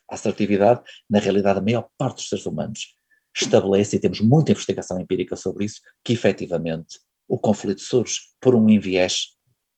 [0.09, 2.95] a assertividade, na realidade, a maior parte dos seres humanos
[3.35, 8.69] estabelece, e temos muita investigação empírica sobre isso, que efetivamente o conflito surge por um
[8.69, 9.29] enviés,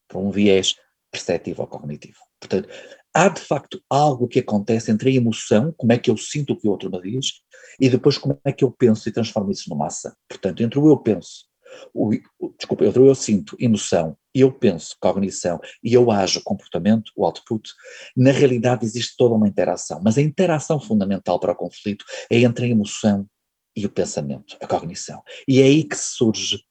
[0.07, 0.75] por um viés
[1.11, 2.17] perceptivo ou cognitivo.
[2.39, 2.67] Portanto,
[3.13, 6.57] há de facto algo que acontece entre a emoção, como é que eu sinto o
[6.57, 7.41] que o outro me diz,
[7.79, 10.11] e depois como é que eu penso e transformo isso numa ação.
[10.27, 11.45] Portanto, entre o eu penso,
[11.93, 17.25] o, o, desculpa, o eu sinto, emoção, eu penso, cognição, e eu ajo, comportamento, o
[17.25, 17.69] output,
[18.15, 22.65] na realidade existe toda uma interação, mas a interação fundamental para o conflito é entre
[22.65, 23.27] a emoção
[23.75, 25.21] e o pensamento, a cognição.
[25.47, 26.63] E é aí que surge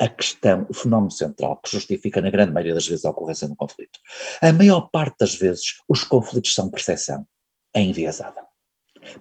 [0.00, 3.54] a questão, o fenómeno central que justifica na grande maioria das vezes a ocorrência do
[3.54, 3.98] conflito.
[4.40, 7.24] A maior parte das vezes os conflitos são percepção,
[7.72, 8.44] é enviesada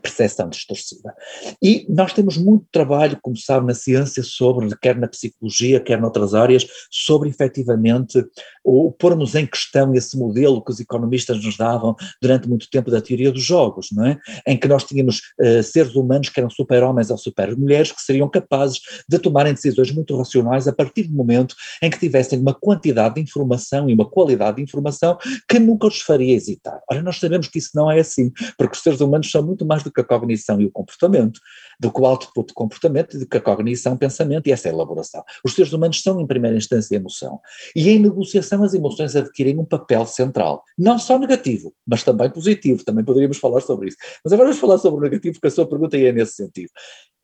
[0.02, 1.14] percepção distorcida.
[1.62, 6.34] E nós temos muito trabalho, como sabe, na ciência sobre, quer na psicologia, quer noutras
[6.34, 8.24] áreas, sobre efetivamente
[8.64, 13.02] o pormos em questão esse modelo que os economistas nos davam durante muito tempo da
[13.02, 14.18] teoria dos jogos, não é?
[14.48, 18.80] Em que nós tínhamos uh, seres humanos que eram super-homens ou super-mulheres que seriam capazes
[19.08, 23.22] de tomarem decisões muito racionais a partir do momento em que tivessem uma quantidade de
[23.22, 25.18] informação e uma qualidade de informação
[25.48, 26.80] que nunca os faria hesitar.
[26.90, 29.73] Ora, nós sabemos que isso não é assim, porque os seres humanos são muito mais
[29.82, 31.40] do que a cognição e o comportamento,
[31.80, 35.24] do que o output de comportamento, do que a cognição, pensamento e essa elaboração.
[35.44, 37.40] Os seres humanos são, em primeira instância, emoção.
[37.76, 42.84] E em negociação as emoções adquirem um papel central, não só negativo, mas também positivo,
[42.84, 43.98] também poderíamos falar sobre isso.
[44.24, 46.70] Mas agora vamos falar sobre o negativo, porque a sua pergunta é nesse sentido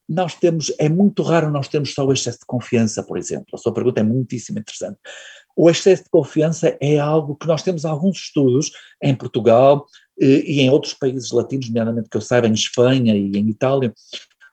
[0.10, 3.46] nós temos, é muito raro nós termos só o excesso de confiança, por exemplo.
[3.54, 4.98] A sua pergunta é muitíssimo interessante.
[5.56, 8.72] O excesso de confiança é algo que nós temos alguns estudos
[9.04, 9.86] em Portugal,
[10.20, 13.94] e em outros países latinos, nomeadamente que eu saiba, em Espanha e em Itália,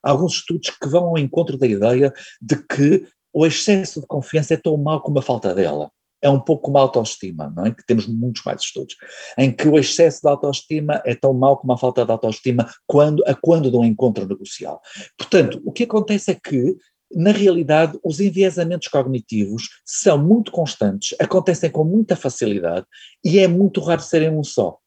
[0.02, 4.56] alguns estudos que vão ao encontro da ideia de que o excesso de confiança é
[4.56, 5.90] tão mau como a falta dela.
[6.22, 7.70] É um pouco como a autoestima, não é?
[7.70, 8.96] Que temos muitos mais estudos,
[9.36, 13.22] em que o excesso de autoestima é tão mau como a falta de autoestima quando,
[13.26, 14.80] a quando de um encontro negocial.
[15.18, 16.76] Portanto, o que acontece é que
[17.14, 22.84] na realidade, os enviesamentos cognitivos são muito constantes, acontecem com muita facilidade
[23.24, 24.78] e é muito raro serem um só.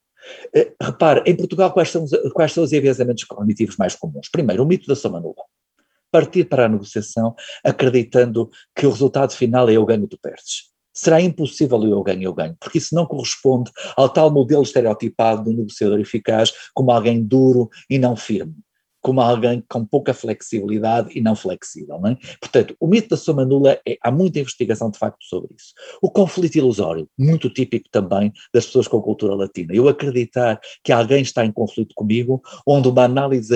[0.53, 4.29] Eh, repare, em Portugal, quais são, os, quais são os enviesamentos cognitivos mais comuns?
[4.29, 5.35] Primeiro, o mito da soma nula.
[6.11, 10.69] Partir para a negociação acreditando que o resultado final é eu ganho, tu perdes.
[10.91, 15.53] Será impossível eu ganho, eu ganho, porque isso não corresponde ao tal modelo estereotipado do
[15.55, 18.55] negociador eficaz como alguém duro e não firme
[19.09, 21.99] como alguém com pouca flexibilidade e não flexível.
[21.99, 22.17] Não é?
[22.39, 25.73] Portanto, o mito da soma nula, é, há muita investigação de facto sobre isso.
[25.99, 29.73] O conflito ilusório, muito típico também das pessoas com cultura latina.
[29.73, 33.51] Eu acreditar que alguém está em conflito comigo, onde uma análise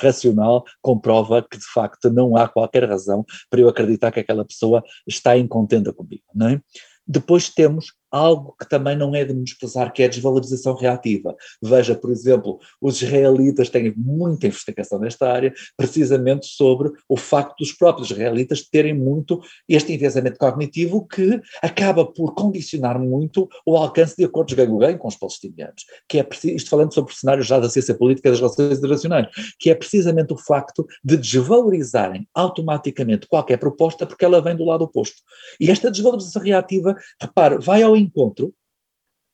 [0.00, 4.82] racional comprova que de facto não há qualquer razão para eu acreditar que aquela pessoa
[5.06, 6.24] está em contenda comigo.
[6.34, 6.60] Não é?
[7.06, 11.36] Depois temos algo que também não é de menosprezar, que é a desvalorização reativa.
[11.62, 17.72] Veja, por exemplo, os israelitas têm muita investigação nesta área, precisamente sobre o facto dos
[17.72, 24.24] próprios israelitas terem muito este enviesamento cognitivo que acaba por condicionar muito o alcance de
[24.24, 27.94] acordos ganho-ganho com os palestinianos, que é isto falando sobre o cenário já da ciência
[27.94, 34.24] política das relações internacionais, que é precisamente o facto de desvalorizarem automaticamente qualquer proposta porque
[34.24, 35.16] ela vem do lado oposto.
[35.60, 38.54] E esta desvalorização reativa, repare, vai ao encontro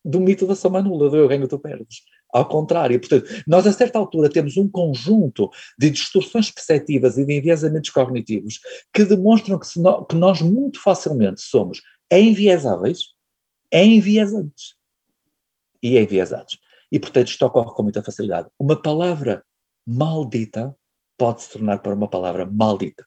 [0.04, 2.02] do mito da soma nula, do eu ganho, tu perdes.
[2.32, 7.34] Ao contrário, portanto, nós a certa altura temos um conjunto de distorções perceptivas e de
[7.34, 8.58] enviesamentos cognitivos
[8.92, 13.14] que demonstram que, nós, que nós muito facilmente somos enviesáveis,
[13.72, 14.74] enviesantes
[15.82, 16.58] e enviesados.
[16.90, 18.48] E, portanto, isto ocorre com muita facilidade.
[18.58, 19.44] Uma palavra
[19.86, 20.74] maldita
[21.16, 23.06] pode se tornar para uma palavra maldita.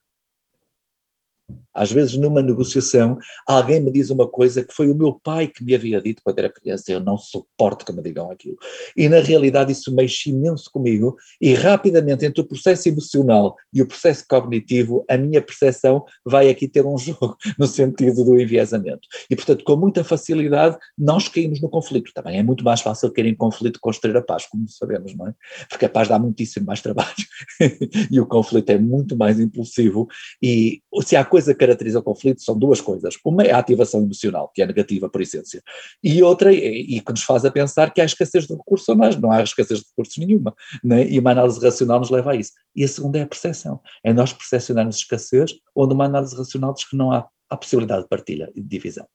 [1.76, 5.64] Às vezes, numa negociação, alguém me diz uma coisa que foi o meu pai que
[5.64, 8.58] me havia dito quando era criança, eu não suporto que me digam aquilo.
[8.96, 13.88] E na realidade isso mexe imenso comigo e rapidamente entre o processo emocional e o
[13.88, 19.08] processo cognitivo, a minha percepção vai aqui ter um jogo no sentido do enviesamento.
[19.30, 22.12] E portanto, com muita facilidade, nós caímos no conflito.
[22.14, 25.34] Também é muito mais fácil cair em conflito construir a paz, como sabemos, não é?
[25.70, 27.14] Porque a paz dá muitíssimo mais trabalho
[28.12, 30.08] e o conflito é muito mais impulsivo
[30.42, 33.15] e se há coisa que caracteriza o conflito são duas coisas.
[33.25, 35.62] Uma é a ativação emocional, que é negativa por essência,
[36.04, 38.95] e outra, e, e que nos faz a pensar que há escassez de recursos ou
[38.95, 41.08] mais, não há escassez de recursos nenhuma, né?
[41.08, 42.51] e uma análise racional nos leva a isso.
[42.75, 46.88] E a segunda é a percepção, é nós percepcionarmos escassez, onde uma análise racional diz
[46.88, 49.08] que não há a possibilidade de partilha e de divisão.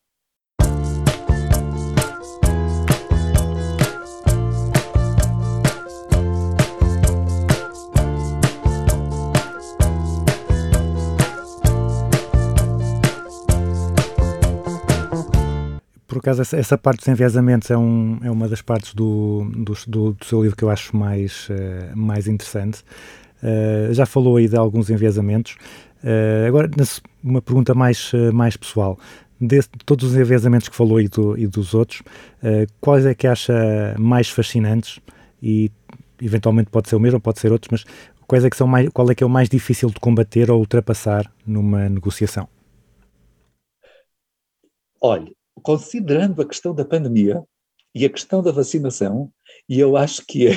[16.20, 20.12] Acaso, essa, essa parte dos enviesamentos é, um, é uma das partes do, do, do,
[20.12, 22.82] do seu livro que eu acho mais, uh, mais interessante.
[23.42, 25.56] Uh, já falou aí de alguns enviesamentos.
[26.04, 26.70] Uh, agora,
[27.22, 28.98] uma pergunta mais, mais pessoal.
[29.40, 32.02] De, todos os enviesamentos que falou e, do, e dos outros,
[32.78, 35.00] quais é que acha mais fascinantes?
[35.42, 35.72] E
[36.20, 37.84] eventualmente pode ser o mesmo, pode ser outros, mas
[38.26, 40.58] quais é que são mais, qual é que é o mais difícil de combater ou
[40.58, 42.46] ultrapassar numa negociação?
[45.00, 47.42] Olha, considerando a questão da pandemia
[47.94, 49.32] e a questão da vacinação,
[49.68, 50.52] e eu acho que é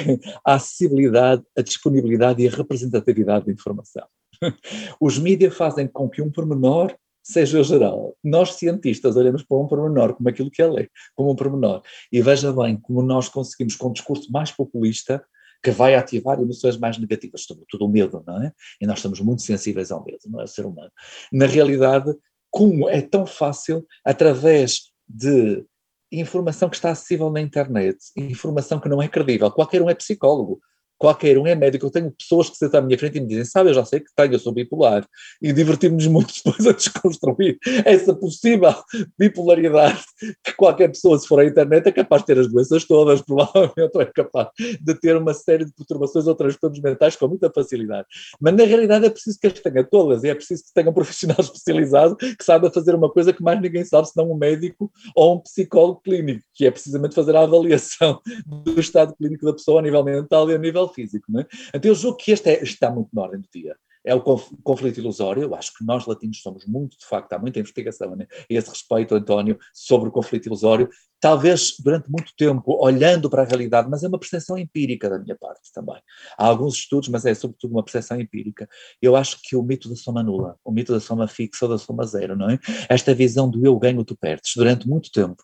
[0.46, 4.06] a acessibilidade, a disponibilidade e a representatividade da informação.
[5.00, 8.16] Os mídias fazem com que um pormenor seja geral.
[8.24, 11.82] Nós, cientistas, olhamos para um pormenor como aquilo que ele é, como um pormenor.
[12.12, 15.24] E veja bem como nós conseguimos, com um discurso mais populista,
[15.64, 18.52] que vai ativar emoções mais negativas, sobretudo o medo, não é?
[18.82, 20.44] E nós estamos muito sensíveis ao medo, não é?
[20.44, 20.92] O ser humano.
[21.32, 22.14] Na realidade,
[22.52, 25.64] como é tão fácil, através de
[26.12, 29.52] informação que está acessível na internet, informação que não é credível.
[29.52, 30.60] Qualquer um é psicólogo,
[31.04, 31.86] qualquer um é médico.
[31.86, 34.00] Eu tenho pessoas que sentam à minha frente e me dizem: Sabe, eu já sei
[34.00, 35.06] que tenho, eu sou bipolar.
[35.42, 38.74] E divertimos-nos muito depois a desconstruir essa possível
[39.20, 40.02] bipolaridade
[40.42, 43.92] que qualquer pessoa, se for à internet, é capaz de ter as doenças todas, provavelmente,
[43.94, 48.08] ou é capaz de ter uma série de perturbações ou transtornos mentais com muita facilidade.
[48.40, 50.94] Mas na realidade é preciso que as tenha todas e é preciso que tenha um
[50.94, 55.36] profissional especializado que saiba fazer uma coisa que mais ninguém sabe, senão um médico ou
[55.36, 58.22] um psicólogo clínico, que é precisamente fazer a avaliação
[58.64, 61.26] do estado clínico da pessoa a nível mental e a nível físico.
[61.30, 61.48] Não é?
[61.74, 63.76] Então eu julgo que este é, está muito na ordem do dia.
[64.06, 65.44] É o conflito ilusório.
[65.44, 68.70] Eu acho que nós latinos somos muito, de facto, há muita investigação né, a esse
[68.70, 70.90] respeito, António, sobre o conflito ilusório.
[71.22, 75.38] Talvez durante muito tempo, olhando para a realidade, mas é uma percepção empírica da minha
[75.38, 76.02] parte também.
[76.38, 78.68] Há alguns estudos, mas é sobretudo uma percepção empírica.
[79.02, 81.78] Eu acho que o mito da soma nula, o mito da soma fixa ou da
[81.78, 82.60] soma zero, não é?
[82.90, 85.42] Esta visão do eu ganho, tu perdes, durante muito tempo.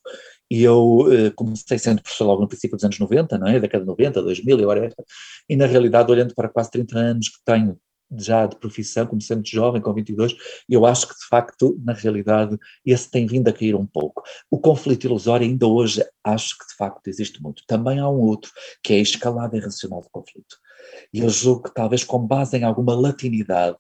[0.49, 3.59] E eu uh, comecei sendo professor logo no princípio dos anos 90, não é?
[3.59, 4.93] Década de 90, 2000 e agora
[5.47, 7.79] E na realidade, olhando para quase 30 anos que tenho
[8.17, 10.35] já de profissão, comecei muito jovem, com 22,
[10.67, 14.23] eu acho que de facto, na realidade, esse tem vindo a cair um pouco.
[14.49, 17.63] O conflito ilusório ainda hoje acho que de facto existe muito.
[17.67, 18.51] Também há um outro,
[18.83, 20.57] que é a escalada irracional do conflito.
[21.13, 23.77] E eu julgo que talvez com base em alguma latinidade,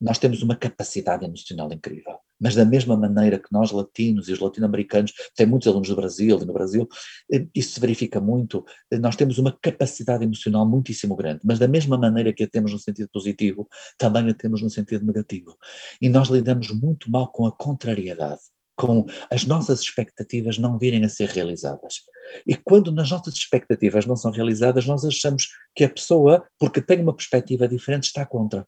[0.00, 4.40] nós temos uma capacidade emocional incrível mas da mesma maneira que nós latinos e os
[4.40, 6.88] latino-americanos, tem muitos alunos do Brasil e no Brasil,
[7.32, 11.68] eh, isso se verifica muito, eh, nós temos uma capacidade emocional muitíssimo grande, mas da
[11.68, 15.56] mesma maneira que a temos no sentido positivo, também a temos no sentido negativo.
[16.00, 18.40] E nós lidamos muito mal com a contrariedade
[18.78, 22.02] com as nossas expectativas não virem a ser realizadas.
[22.46, 27.00] E quando nas nossas expectativas não são realizadas, nós achamos que a pessoa, porque tem
[27.00, 28.64] uma perspectiva diferente, está contra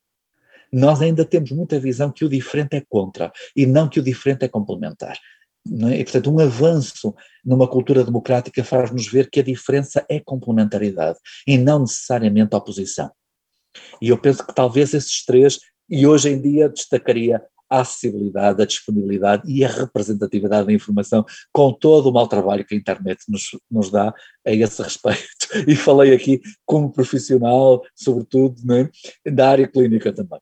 [0.72, 4.44] nós ainda temos muita visão que o diferente é contra e não que o diferente
[4.44, 5.18] é complementar.
[5.88, 6.00] É?
[6.00, 11.59] E, portanto, um avanço numa cultura democrática faz-nos ver que a diferença é complementaridade e
[11.59, 13.11] não necessariamente oposição.
[14.00, 18.66] E eu penso que talvez esses três, e hoje em dia destacaria a acessibilidade, a
[18.66, 23.50] disponibilidade e a representatividade da informação, com todo o mau trabalho que a internet nos,
[23.70, 24.12] nos dá
[24.44, 25.68] a esse respeito.
[25.68, 28.90] E falei aqui como profissional, sobretudo, né,
[29.24, 30.40] da área clínica também.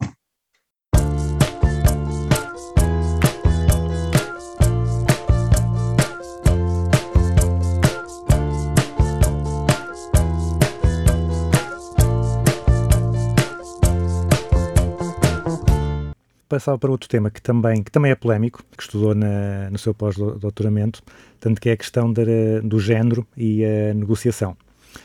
[16.48, 19.92] Passava para outro tema que também, que também é polémico, que estudou na, no seu
[19.92, 21.02] pós-doutoramento,
[21.38, 24.56] tanto que é a questão de, do género e a negociação.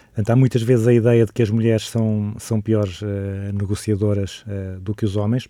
[0.08, 3.06] Portanto, há muitas vezes a ideia de que as mulheres são, são piores uh,
[3.52, 5.50] negociadoras uh, do que os homens.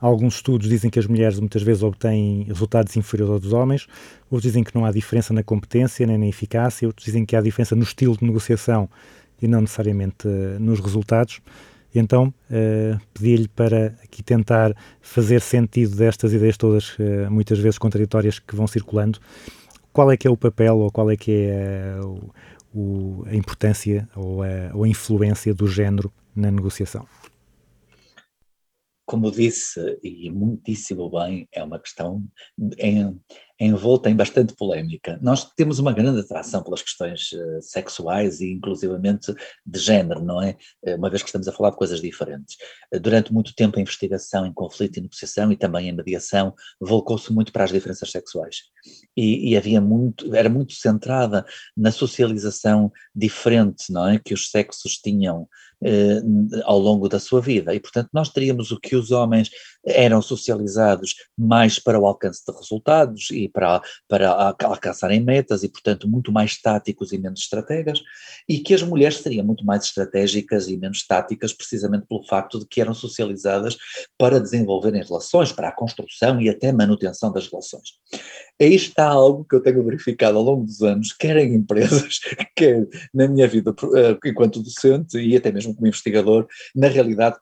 [0.00, 3.86] Alguns estudos dizem que as mulheres muitas vezes obtêm resultados inferiores aos dos homens,
[4.30, 7.42] outros dizem que não há diferença na competência nem na eficácia, outros dizem que há
[7.42, 8.88] diferença no estilo de negociação
[9.40, 11.42] e não necessariamente uh, nos resultados.
[11.94, 18.38] Então, uh, pedi-lhe para aqui tentar fazer sentido destas ideias todas, uh, muitas vezes contraditórias,
[18.38, 19.18] que vão circulando.
[19.92, 22.30] Qual é que é o papel ou qual é que é uh,
[22.72, 27.06] o, a importância ou a, ou a influência do género na negociação?
[29.04, 32.22] Como disse, e muitíssimo bem, é uma questão
[32.78, 33.20] em,
[33.60, 35.18] envolta em bastante polémica.
[35.20, 39.34] Nós temos uma grande atração pelas questões uh, sexuais e inclusivamente
[39.66, 40.56] de género, não é?
[40.82, 42.56] Eh, uma vez que estamos a falar de coisas diferentes.
[42.92, 47.30] Uh, durante muito tempo a investigação em conflito e negociação e também em mediação volcou-se
[47.32, 48.62] muito para as diferenças sexuais.
[49.14, 51.44] E, e, havia muito, era muito centrada
[51.76, 54.18] na socialização diferente, não é?
[54.18, 55.46] Que os sexos tinham
[56.64, 57.74] ao longo da sua vida.
[57.74, 59.50] E portanto nós teríamos o que os homens
[59.84, 66.08] eram socializados mais para o alcance de resultados e para, para alcançarem metas e, portanto,
[66.08, 68.02] muito mais táticos e menos estrategas,
[68.48, 72.66] e que as mulheres seriam muito mais estratégicas e menos táticas, precisamente pelo facto de
[72.66, 73.76] que eram socializadas
[74.18, 77.90] para desenvolverem relações, para a construção e até manutenção das relações.
[78.60, 82.18] Aí está algo que eu tenho verificado ao longo dos anos, quer em empresas,
[82.54, 87.38] quer na minha vida eh, enquanto docente e até mesmo como investigador, na realidade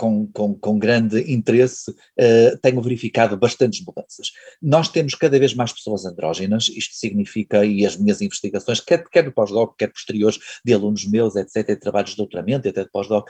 [0.00, 4.32] com, com, com grande interesse, eh, tenho verificado bastantes mudanças.
[4.62, 9.26] Nós temos cada vez mais pessoas andrógenas, isto significa, e as minhas investigações, quer, quer
[9.26, 13.28] no pós-doc, quer posteriores, de alunos meus, etc., e trabalhos de doutoramento até de pós-doc,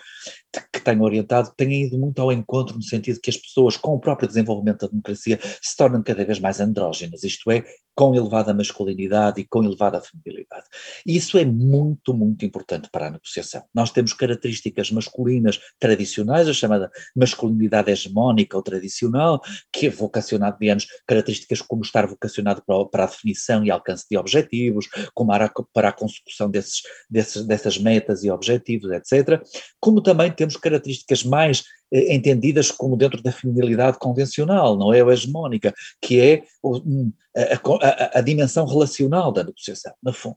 [0.72, 3.98] que tenho orientado, têm ido muito ao encontro no sentido que as pessoas, com o
[3.98, 7.64] próprio desenvolvimento da democracia, se tornam cada vez mais andrógenas, isto é,
[8.00, 10.64] com elevada masculinidade e com elevada feminilidade.
[11.04, 13.62] Isso é muito, muito importante para a negociação.
[13.74, 20.86] Nós temos características masculinas tradicionais, a chamada masculinidade hegemónica ou tradicional, que é vocacionado, digamos,
[21.06, 25.30] características como estar vocacionado para, para a definição e alcance de objetivos, como
[25.70, 26.80] para a, consecução desses,
[27.10, 29.42] desses, dessas metas e objetivos, etc.
[29.78, 35.74] Como também temos características mais entendidas como dentro da feminilidade convencional, não é a hegemónica,
[36.00, 37.40] que é o- um, a,
[37.86, 40.36] a- a- dimensão relacional da negociação, no fundo.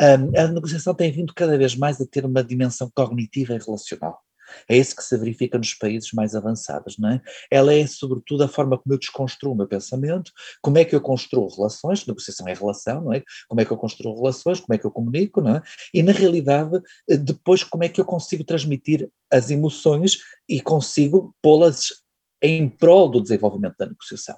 [0.00, 4.18] Um, a negociação tem vindo cada vez mais a ter uma dimensão cognitiva e relacional.
[4.68, 7.20] É isso que se verifica nos países mais avançados, não é?
[7.50, 10.32] Ela é, sobretudo, a forma como eu desconstruo o meu pensamento,
[10.62, 13.22] como é que eu construo relações, negociação é relação, não é?
[13.48, 15.62] Como é que eu construo relações, como é que eu comunico, não é?
[15.92, 21.34] E, na realidade, eh, depois, como é que eu consigo transmitir as emoções e consigo
[21.42, 22.04] pô-las
[22.42, 24.36] em prol do desenvolvimento da negociação.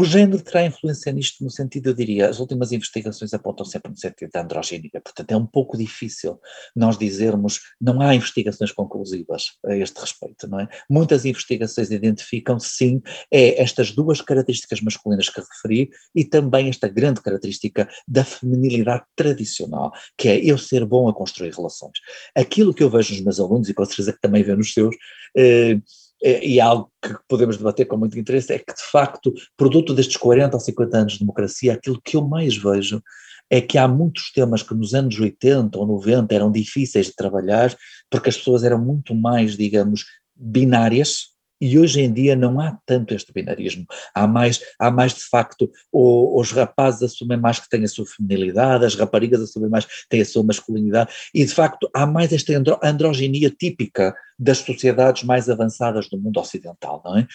[0.00, 3.98] O género terá influência nisto no sentido, eu diria, as últimas investigações apontam sempre no
[3.98, 6.40] sentido da androgénica, portanto é um pouco difícil
[6.74, 10.68] nós dizermos, não há investigações conclusivas a este respeito, não é?
[10.88, 17.20] Muitas investigações identificam, sim, é estas duas características masculinas que referi e também esta grande
[17.20, 21.98] característica da feminilidade tradicional, que é eu ser bom a construir relações.
[22.34, 24.96] Aquilo que eu vejo nos meus alunos, e com certeza que também vê nos seus,
[25.36, 25.78] eh,
[26.22, 30.16] e é algo que podemos debater com muito interesse, é que de facto, produto destes
[30.16, 33.02] 40 ou 50 anos de democracia, aquilo que eu mais vejo
[33.48, 37.76] é que há muitos temas que nos anos 80 ou 90 eram difíceis de trabalhar,
[38.08, 40.04] porque as pessoas eram muito mais, digamos,
[40.36, 41.30] binárias,
[41.60, 43.84] e hoje em dia não há tanto este binarismo.
[44.14, 48.06] Há mais, há mais de facto, o- os rapazes assumem mais que têm a sua
[48.06, 52.32] feminilidade, as raparigas assumem mais que têm a sua masculinidade, e de facto há mais
[52.32, 57.26] esta andro, androgenia típica das sociedades mais avançadas do mundo ocidental, não é?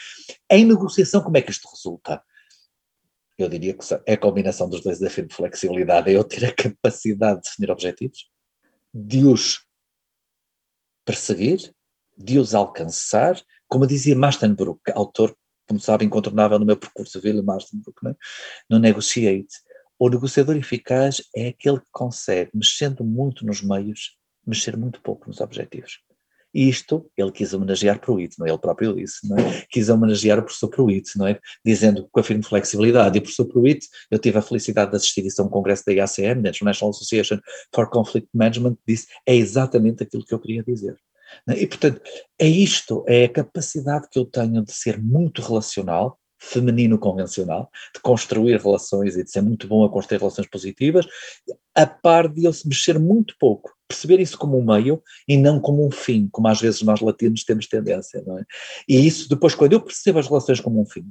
[0.49, 2.21] Em negociação, como é que isto resulta?
[3.38, 6.53] Eu diria que é a combinação dos dois desafios de flexibilidade, é eu ter a
[6.53, 8.30] capacidade de definir objetivos,
[8.93, 9.65] de os
[11.05, 11.73] perseguir,
[12.17, 15.36] de os alcançar, como dizia Mastenbrook, autor,
[15.68, 18.16] como sabem, incontornável no meu percurso, William Mastenbrook, né?
[18.70, 19.47] no Negotiate,
[19.97, 25.39] o negociador eficaz é aquele que consegue, mexendo muito nos meios, mexer muito pouco nos
[25.39, 25.99] objetivos.
[26.55, 28.49] E isto, ele quis homenagear Pruitt, não é?
[28.49, 29.66] ele próprio disse, não é?
[29.70, 31.38] quis homenagear o professor Pruitt, não é?
[31.66, 33.18] dizendo com a firme flexibilidade.
[33.18, 35.91] E o professor Pruitt, eu tive a felicidade de assistir isso a um congresso da
[35.91, 37.39] IACM, da International Association
[37.74, 40.95] for Conflict Management, disse, é exatamente aquilo que eu queria dizer.
[41.45, 41.59] Não é?
[41.59, 42.01] E portanto,
[42.39, 48.01] é isto, é a capacidade que eu tenho de ser muito relacional, feminino convencional, de
[48.01, 51.05] construir relações e de ser muito bom a construir relações positivas,
[51.73, 55.59] a par de eu se mexer muito pouco, perceber isso como um meio e não
[55.59, 58.43] como um fim, como às vezes nós latinos temos tendência, não é?
[58.88, 61.09] E isso depois, quando eu percebo as relações como um fim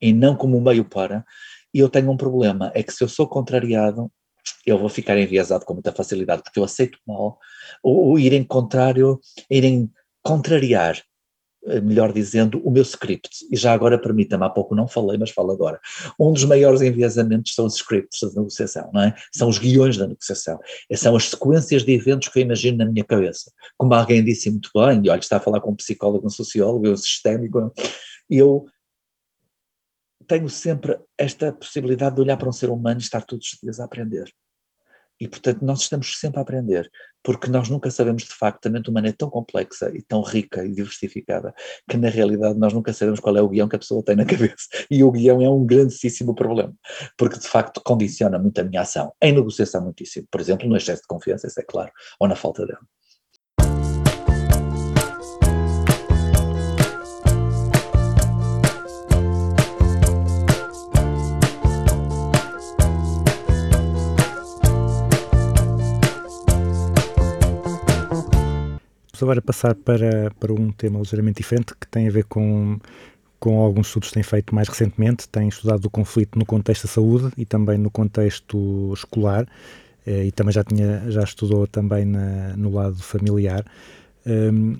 [0.00, 1.24] e não como um meio para,
[1.72, 4.10] eu tenho um problema, é que se eu sou contrariado,
[4.66, 7.38] eu vou ficar enviesado com muita facilidade, porque eu aceito mal,
[7.82, 9.20] ou, ou ir em contrário,
[9.50, 9.90] ir em
[10.22, 11.02] contrariar
[11.66, 13.30] eh, melhor dizendo, o meu script.
[13.50, 15.80] E já agora permita-me, há pouco não falei, mas falo agora.
[16.20, 19.14] Um dos maiores enviesamentos são os scripts da negociação, não é?
[19.32, 20.58] São os guiões da negociação.
[20.90, 23.50] E São as sequências de eventos que eu imagino na minha cabeça.
[23.78, 26.90] Como alguém disse muito bem, e olha, está a falar com um psicólogo, um sociólogo,
[26.90, 27.72] um sistémico,
[28.28, 28.66] eu
[30.26, 33.80] tenho sempre esta possibilidade de olhar para um ser humano e estar todos os dias
[33.80, 34.32] a aprender.
[35.20, 36.90] E, portanto, nós estamos sempre a aprender,
[37.22, 40.64] porque nós nunca sabemos de facto, a mente humana é tão complexa e tão rica
[40.64, 41.54] e diversificada,
[41.88, 44.24] que na realidade nós nunca sabemos qual é o guião que a pessoa tem na
[44.24, 44.68] cabeça.
[44.90, 46.74] E o guião é um grandíssimo problema,
[47.16, 49.12] porque de facto condiciona muito a minha ação.
[49.22, 50.26] Em negociação, muitíssimo.
[50.30, 52.80] Por exemplo, no excesso de confiança, isso é claro, ou na falta dela.
[69.14, 72.80] Vamos agora passar para, para um tema ligeiramente diferente que tem a ver com,
[73.38, 75.28] com alguns estudos que têm feito mais recentemente.
[75.28, 79.46] Tem estudado o conflito no contexto da saúde e também no contexto escolar
[80.04, 83.64] eh, e também já, tinha, já estudou também na, no lado familiar.
[84.26, 84.72] Um,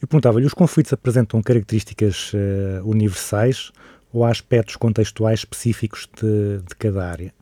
[0.00, 3.72] eu perguntava-lhe, os conflitos apresentam características uh, universais
[4.12, 7.34] ou há aspectos contextuais específicos de, de cada área?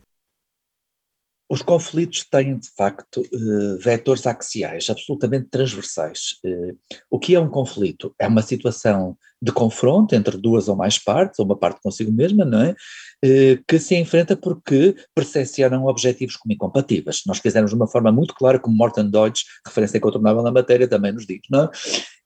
[1.50, 6.38] Os conflitos têm, de facto, eh, vetores axiais, absolutamente transversais.
[6.44, 6.74] Eh,
[7.10, 8.14] o que é um conflito?
[8.18, 12.44] É uma situação de confronto entre duas ou mais partes, ou uma parte consigo mesma,
[12.44, 12.76] não é?
[13.24, 17.22] Eh, que se enfrenta porque percepcionam objetivos como incompatíveis.
[17.26, 21.12] Nós quisermos de uma forma muito clara, como Morton Deutsch, referência incontornável na matéria, também
[21.12, 21.70] nos diz, não é?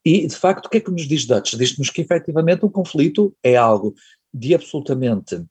[0.05, 1.57] E, de facto, o que é que nos diz Deutsch?
[1.57, 3.95] Diz-nos que, efetivamente, um conflito é algo
[4.35, 5.45] de absolutamente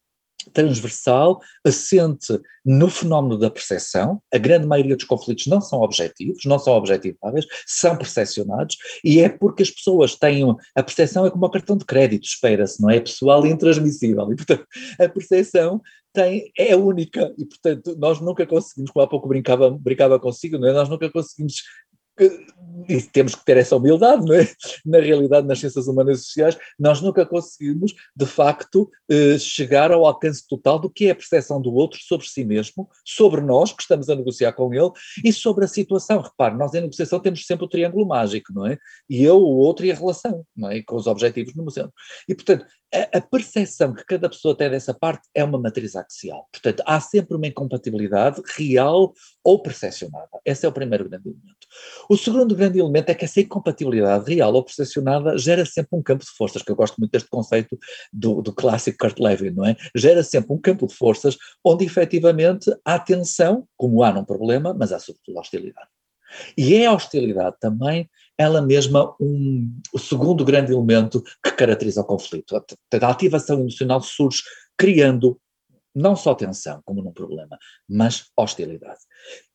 [0.54, 4.22] transversal, assente no fenómeno da percepção.
[4.34, 9.30] A grande maioria dos conflitos não são objetivos, não são objetiváveis, são percepcionados, e é
[9.30, 10.44] porque as pessoas têm.
[10.76, 12.98] A percepção é como o cartão de crédito, espera-se, não é?
[12.98, 14.32] é pessoal e intransmissível.
[14.32, 14.66] E, portanto,
[15.00, 15.82] a percepção
[16.14, 20.74] tem, é única, e portanto, nós nunca conseguimos, como há pouco brincava, brincava consigo, é?
[20.74, 21.64] Nós nunca conseguimos
[22.88, 24.48] e temos que ter essa humildade, não é?
[24.86, 30.06] Na realidade, nas ciências humanas e sociais, nós nunca conseguimos, de facto, eh, chegar ao
[30.06, 33.82] alcance total do que é a percepção do outro sobre si mesmo, sobre nós, que
[33.82, 34.92] estamos a negociar com ele,
[35.24, 36.22] e sobre a situação.
[36.22, 38.78] Repare, nós em negociação temos sempre o triângulo mágico, não é?
[39.10, 40.82] E eu, o outro e a relação, não é?
[40.82, 41.94] com os objetivos no centro.
[42.28, 46.48] E, portanto, a, percepção que cada pessoa tem dessa parte é uma matriz axial.
[46.52, 49.14] Portanto, há sempre uma incompatibilidade real
[49.44, 50.28] ou percepcionada.
[50.46, 51.68] Esse é o primeiro grande elemento.
[52.10, 56.26] O segundo grande elemento é que essa incompatibilidade real ou percepcionada gera sempre um campo
[56.26, 57.78] de forças, que eu gosto muito deste conceito
[58.12, 59.76] do, do clássico Kurt Lewin, não é?
[59.96, 64.92] Gera sempre um campo de forças onde efetivamente há tensão, como há num problema, mas
[64.92, 65.88] há sobretudo hostilidade.
[66.58, 68.10] E é a hostilidade também,
[68.42, 72.56] ela mesma, um, o segundo grande elemento que caracteriza o conflito.
[72.56, 72.64] A,
[73.06, 74.42] a ativação emocional surge
[74.78, 75.40] criando
[75.94, 79.00] não só tensão, como num problema, mas hostilidade.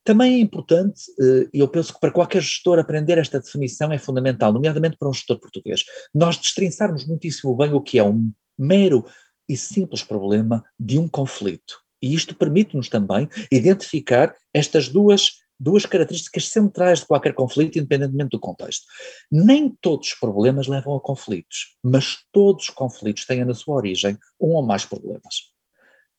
[0.05, 3.99] Também é importante, eh, e eu penso que para qualquer gestor aprender esta definição é
[3.99, 5.82] fundamental, nomeadamente para um gestor português,
[6.14, 9.05] nós destrinçarmos muitíssimo bem o que é um mero
[9.49, 11.80] e simples problema de um conflito.
[12.03, 18.41] E isto permite-nos também identificar estas duas duas características centrais de qualquer conflito, independentemente do
[18.41, 18.85] contexto.
[19.31, 24.19] Nem todos os problemas levam a conflitos, mas todos os conflitos têm na sua origem
[24.41, 25.57] um ou mais problemas.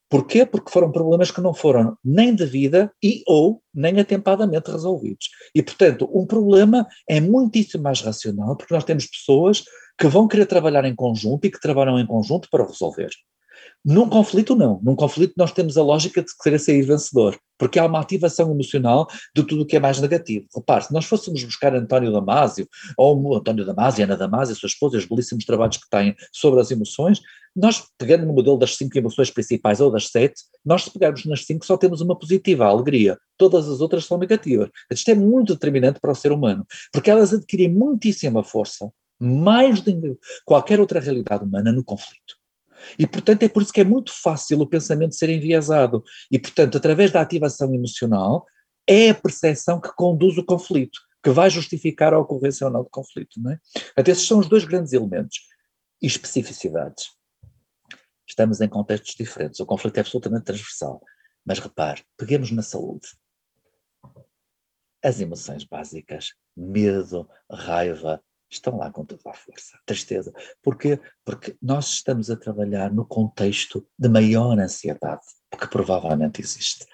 [0.09, 0.45] Porquê?
[0.45, 5.29] Porque foram problemas que não foram nem de vida e ou nem atempadamente resolvidos.
[5.53, 9.63] E, portanto, um problema é muitíssimo mais racional porque nós temos pessoas
[9.99, 13.09] que vão querer trabalhar em conjunto e que trabalham em conjunto para resolver.
[13.83, 14.79] Num conflito, não.
[14.83, 19.07] Num conflito, nós temos a lógica de querer sair vencedor, porque há uma ativação emocional
[19.35, 20.45] de tudo o que é mais negativo.
[20.53, 25.05] Repare, se nós fôssemos buscar António Damasio, ou António Damasio, Ana Damasio, sua esposa, os
[25.05, 27.21] belíssimos trabalhos que têm sobre as emoções,
[27.55, 31.43] nós, pegando no modelo das cinco emoções principais ou das sete, nós, se pegarmos nas
[31.43, 33.17] cinco, só temos uma positiva, a alegria.
[33.35, 34.69] Todas as outras são negativas.
[34.91, 39.99] Isto é muito determinante para o ser humano, porque elas adquirem muitíssima força, mais do
[39.99, 42.36] que qualquer outra realidade humana, no conflito.
[42.97, 46.03] E, portanto, é por isso que é muito fácil o pensamento ser enviesado.
[46.31, 48.45] E, portanto, através da ativação emocional,
[48.87, 52.89] é a percepção que conduz o conflito, que vai justificar a ocorrência ou não do
[52.89, 53.41] conflito.
[53.41, 53.59] Não é?
[53.73, 55.39] Portanto, esses são os dois grandes elementos.
[56.01, 57.07] E especificidades.
[58.27, 59.59] Estamos em contextos diferentes.
[59.59, 61.01] O conflito é absolutamente transversal.
[61.45, 63.07] Mas repare, peguemos na saúde.
[65.03, 70.33] As emoções básicas, medo, raiva, estão lá com toda a força, tristeza.
[70.63, 70.99] Porquê?
[71.25, 75.21] Porque nós estamos a trabalhar no contexto de maior ansiedade,
[75.59, 76.85] que provavelmente existe.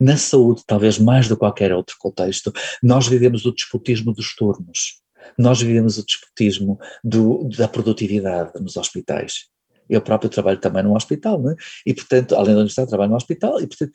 [0.00, 2.52] Na saúde, talvez mais do que qualquer outro contexto,
[2.82, 5.02] nós vivemos o disputismo dos turnos,
[5.36, 9.46] nós vivemos o disputismo do, da produtividade nos hospitais.
[9.88, 11.56] Eu próprio trabalho também num hospital, não é?
[11.86, 13.92] E, portanto, além da universidade, trabalho num hospital, e, portanto,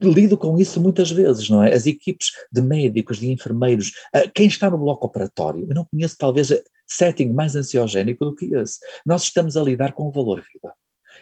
[0.00, 1.74] lido com isso muitas vezes, não é?
[1.74, 3.92] As equipes de médicos, de enfermeiros,
[4.34, 6.50] quem está no bloco operatório, eu não conheço talvez
[6.86, 8.78] setting mais ansiogénico do que esse.
[9.04, 10.74] Nós estamos a lidar com o valor vida.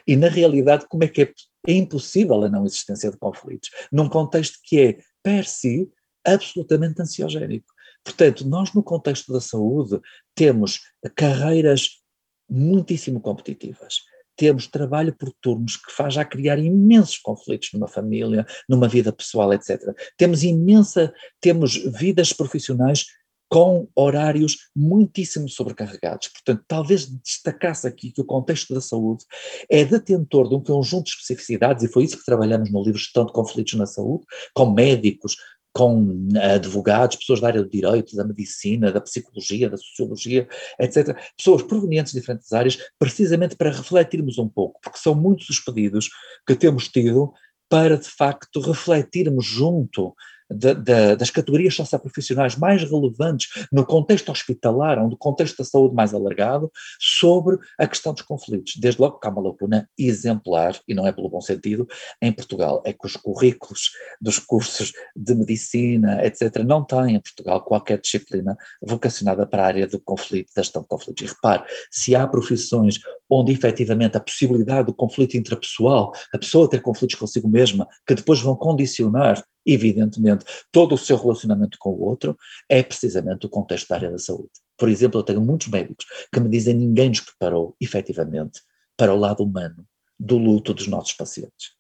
[0.07, 1.33] E na realidade, como é que é,
[1.67, 3.71] é impossível a não existência de conflitos?
[3.93, 5.91] Num contexto que é, per si,
[6.25, 7.67] absolutamente ansiogénico.
[8.05, 10.01] Portanto, nós no contexto da saúde
[10.35, 10.81] temos
[11.15, 12.03] carreiras
[12.49, 13.97] muitíssimo competitivas
[14.39, 19.53] temos trabalho por turnos que faz já criar imensos conflitos numa família, numa vida pessoal,
[19.53, 19.81] etc.
[20.17, 23.05] Temos imensa, temos vidas profissionais
[23.51, 26.29] com horários muitíssimo sobrecarregados.
[26.29, 29.25] Portanto, talvez destacasse aqui que o contexto da saúde
[29.71, 33.27] é detentor de um conjunto de especificidades, e foi isso que trabalhamos no livro Gestão
[33.27, 34.25] de Conflitos na Saúde,
[34.55, 35.35] com médicos,
[35.73, 40.49] com advogados, pessoas da área do direito, da medicina, da psicologia, da sociologia,
[40.81, 41.17] etc.
[41.37, 46.11] Pessoas provenientes de diferentes áreas, precisamente para refletirmos um pouco, porque são muitos os pedidos
[46.47, 47.33] que temos tido
[47.69, 50.15] para, de facto, refletirmos junto
[50.51, 55.95] da- da- das categorias socioprofissionais mais relevantes no contexto hospitalar, ou no contexto da saúde
[55.95, 58.75] mais alargado, sobre a questão dos conflitos.
[58.77, 61.87] Desde logo que há uma lacuna exemplar, e não é pelo bom sentido,
[62.21, 63.91] em Portugal, é que os currículos
[64.21, 69.87] dos cursos de medicina, etc., não têm em Portugal qualquer disciplina vocacionada para a área
[69.87, 71.23] do conflito, da gestão de conflitos.
[71.23, 72.99] E repare, se há profissões
[73.31, 78.41] onde efetivamente a possibilidade do conflito intrapessoal, a pessoa ter conflitos consigo mesma, que depois
[78.41, 82.37] vão condicionar, evidentemente, todo o seu relacionamento com o outro,
[82.69, 84.51] é precisamente o contexto da área da saúde.
[84.77, 88.61] Por exemplo, eu tenho muitos médicos que me dizem ninguém nos preparou, efetivamente,
[88.97, 89.87] para o lado humano
[90.19, 91.73] do luto dos nossos pacientes.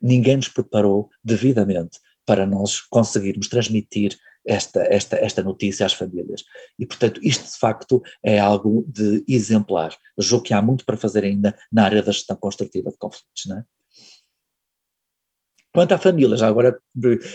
[0.00, 4.16] Ninguém nos preparou devidamente para nós conseguirmos transmitir
[4.46, 6.44] esta, esta, esta notícia às famílias.
[6.78, 9.96] E, portanto, isto de facto é algo de exemplar.
[10.18, 13.58] Julgo que há muito para fazer ainda na área da gestão construtiva de conflitos, não
[13.58, 13.64] é?
[15.74, 16.78] Quanto à família, já agora,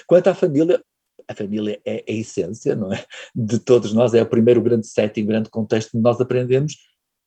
[0.08, 0.82] quanto à família,
[1.28, 3.06] a família é a essência, não é?
[3.36, 6.78] De todos nós, é o primeiro grande setting, grande contexto onde nós aprendemos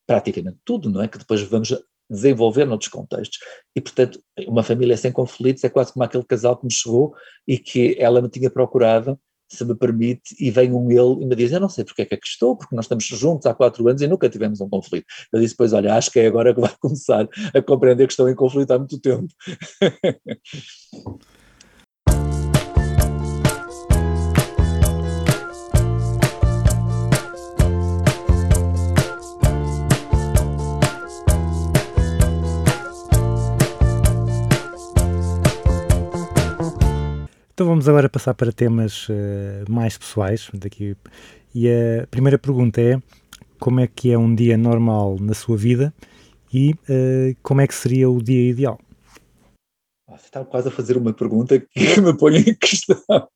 [0.07, 1.09] praticamente tudo, não é?
[1.09, 1.77] Que depois vamos
[2.11, 3.39] desenvolver noutros contextos.
[3.77, 7.15] E, portanto, uma família sem conflitos é quase como aquele casal que me chegou
[7.47, 9.21] e que ela me tinha procurado,
[9.57, 12.05] se me permite, e vem um ele e me diz, eu não sei porque é
[12.07, 15.07] que aqui estou, porque nós estamos juntos há quatro anos e nunca tivemos um conflito.
[15.33, 18.29] Eu disse, pois olha, acho que é agora que vai começar a compreender que estou
[18.29, 19.29] em conflito há muito tempo.
[37.63, 40.51] Então vamos agora passar para temas eh, mais pessoais.
[40.53, 40.97] Daqui.
[41.55, 43.01] E a primeira pergunta é:
[43.61, 45.95] como é que é um dia normal na sua vida
[46.53, 48.81] e eh, como é que seria o dia ideal?
[50.09, 51.71] Você está quase a fazer uma pergunta que
[52.03, 53.01] me põe em questão.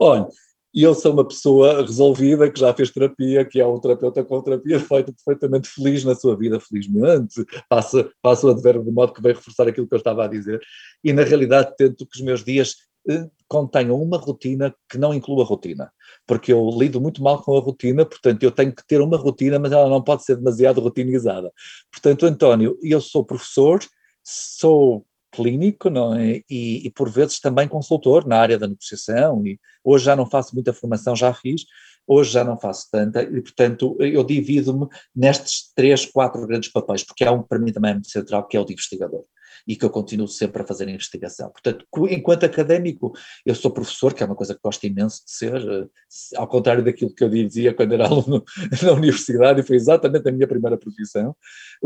[0.00, 0.26] Olha,
[0.74, 4.78] eu sou uma pessoa resolvida, que já fez terapia, que é um terapeuta com terapia
[4.78, 7.44] feita perfeitamente feliz na sua vida, felizmente.
[7.68, 10.60] Passo, passo o advérbio de modo que vai reforçar aquilo que eu estava a dizer.
[11.02, 12.76] E, na realidade, tento que os meus dias
[13.08, 15.90] eh, contenham uma rotina que não inclua rotina.
[16.26, 19.58] Porque eu lido muito mal com a rotina, portanto, eu tenho que ter uma rotina,
[19.58, 21.50] mas ela não pode ser demasiado rotinizada.
[21.90, 23.80] Portanto, António, eu sou professor,
[24.22, 26.42] sou clínico, não é?
[26.48, 30.54] E, e, por vezes também consultor na área da negociação, e hoje já não faço
[30.54, 31.64] muita formação, já fiz,
[32.06, 37.24] hoje já não faço tanta, e portanto eu divido-me nestes três, quatro grandes papéis, porque
[37.24, 39.24] há um para mim também muito central, que é o de investigador,
[39.66, 41.50] e que eu continuo sempre a fazer investigação.
[41.50, 43.12] Portanto, enquanto académico,
[43.44, 45.90] eu sou professor, que é uma coisa que gosto imenso de ser,
[46.36, 48.44] ao contrário daquilo que eu dizia quando era aluno
[48.82, 51.34] na universidade, e foi exatamente a minha primeira profissão.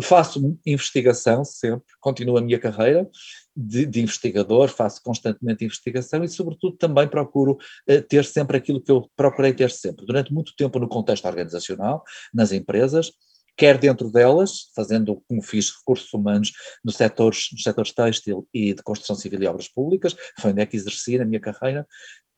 [0.00, 3.08] Faço investigação sempre, continuo a minha carreira,
[3.54, 7.58] de, de, investigador, faço constantemente investigação e, sobretudo, também procuro
[7.88, 10.06] uh, ter sempre aquilo que eu procurei ter sempre.
[10.06, 12.02] Durante muito tempo no contexto organizacional,
[12.32, 13.12] nas empresas,
[13.56, 16.52] quer dentro delas, fazendo como fiz recursos humanos
[16.84, 20.66] nos setores, nos setores têxtil e de construção civil e obras públicas, foi onde é
[20.66, 21.86] que exerci na minha carreira,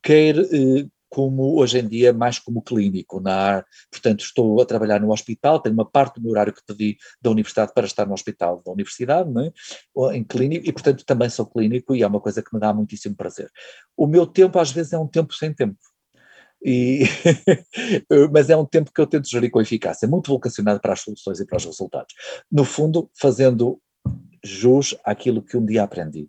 [0.02, 5.12] quer uh, como hoje em dia mais como clínico, na, portanto estou a trabalhar no
[5.12, 8.60] hospital, tenho uma parte do meu horário que pedi da universidade para estar no hospital
[8.66, 10.16] da universidade, é?
[10.16, 13.14] em clínico, e portanto também sou clínico e é uma coisa que me dá muitíssimo
[13.14, 13.48] prazer.
[13.96, 15.78] O meu tempo às vezes é um tempo sem tempo,
[16.64, 17.02] e
[18.32, 21.38] mas é um tempo que eu tento gerir com eficácia, muito vocacionado para as soluções
[21.38, 22.14] e para os resultados.
[22.50, 23.80] No fundo, fazendo
[24.42, 26.26] jus àquilo que um dia aprendi,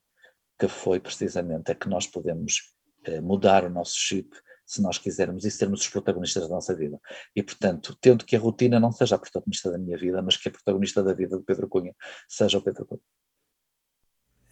[0.60, 2.74] que foi precisamente a que nós podemos
[3.06, 4.30] eh, mudar o nosso chip
[4.66, 7.00] se nós quisermos e sermos os protagonistas da nossa vida.
[7.36, 10.50] E, portanto, tento que a rotina não seja a protagonista da minha vida, mas que
[10.50, 11.94] a protagonista da vida do Pedro Cunha
[12.28, 13.02] seja o Pedro Cunha.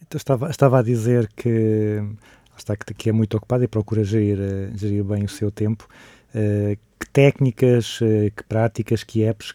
[0.00, 2.00] Então, estava, estava a dizer que
[2.56, 4.38] está que é muito ocupado e procura gerir,
[4.74, 5.88] gerir bem o seu tempo.
[6.34, 9.54] Uh, que técnicas, uh, que práticas, que apps,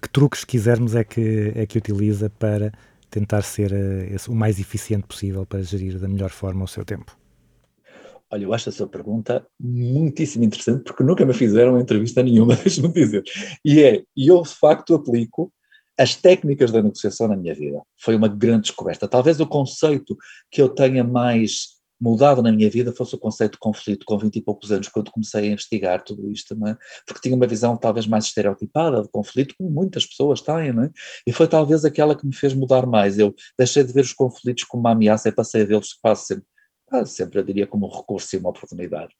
[0.00, 2.72] que truques, se quisermos, é que, é que utiliza para
[3.10, 6.84] tentar ser uh, esse, o mais eficiente possível para gerir da melhor forma o seu
[6.84, 7.16] tempo?
[8.30, 12.88] Olha, eu acho a sua pergunta muitíssimo interessante, porque nunca me fizeram entrevista nenhuma, deixe-me
[12.88, 13.24] dizer.
[13.64, 15.52] E é, e eu de facto aplico
[15.98, 17.82] as técnicas da negociação na minha vida.
[17.98, 19.08] Foi uma grande descoberta.
[19.08, 20.16] Talvez o conceito
[20.50, 24.36] que eu tenha mais mudado na minha vida fosse o conceito de conflito com 20
[24.36, 26.76] e poucos anos, quando comecei a investigar tudo isto, é?
[27.06, 30.90] porque tinha uma visão talvez mais estereotipada de conflito, como muitas pessoas têm, é?
[31.26, 33.18] e foi talvez aquela que me fez mudar mais.
[33.18, 36.44] Eu deixei de ver os conflitos como uma ameaça e passei a vê-los quase sempre
[36.90, 39.14] quase sempre, eu diria, como um recurso e uma oportunidade.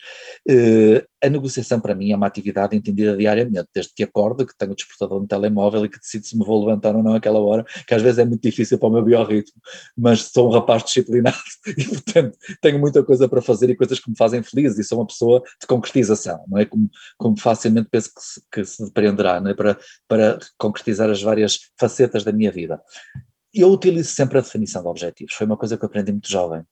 [0.49, 4.73] Eh, a negociação, para mim, é uma atividade entendida diariamente, desde que acordo, que tenho
[4.73, 7.64] o despertador no telemóvel e que decido se me vou levantar ou não aquela hora,
[7.87, 9.61] que às vezes é muito difícil para o meu biorritmo,
[9.97, 11.37] mas sou um rapaz disciplinado
[11.79, 14.99] e, portanto, tenho muita coisa para fazer e coisas que me fazem feliz e sou
[14.99, 16.64] uma pessoa de concretização, não é?
[16.64, 19.55] Como, como facilmente penso que se, que se depreenderá, não é?
[19.55, 22.81] Para, para concretizar as várias facetas da minha vida.
[23.55, 26.64] Eu utilizo sempre a definição de objetivos, foi uma coisa que eu aprendi muito jovem,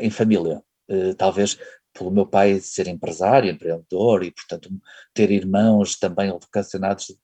[0.00, 1.58] em família, eh, talvez
[1.92, 4.68] pelo meu pai ser empresário, empreendedor e, portanto,
[5.14, 7.16] ter irmãos também vocacionados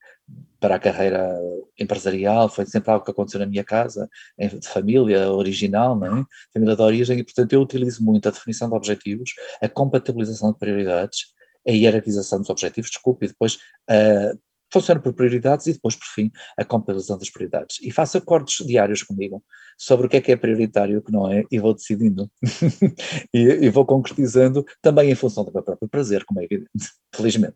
[0.61, 1.37] para a carreira
[1.79, 4.09] empresarial, foi sempre algo que aconteceu na minha casa,
[4.39, 6.25] de família original, não é?
[6.53, 10.59] família de origem, e portanto eu utilizo muito a definição de objetivos, a compatibilização de
[10.59, 11.33] prioridades,
[11.67, 13.59] a hierarquização dos objetivos, desculpe, e depois
[13.89, 14.35] a
[14.73, 17.79] funciona por prioridades e depois, por fim, a compilação das prioridades.
[17.83, 19.43] E faço acordos diários comigo
[19.77, 22.31] sobre o que é que é prioritário e o que não é, e vou decidindo.
[23.35, 26.71] e, e, vou concretizando também em função do meu próprio prazer, como é evidente,
[27.15, 27.55] felizmente.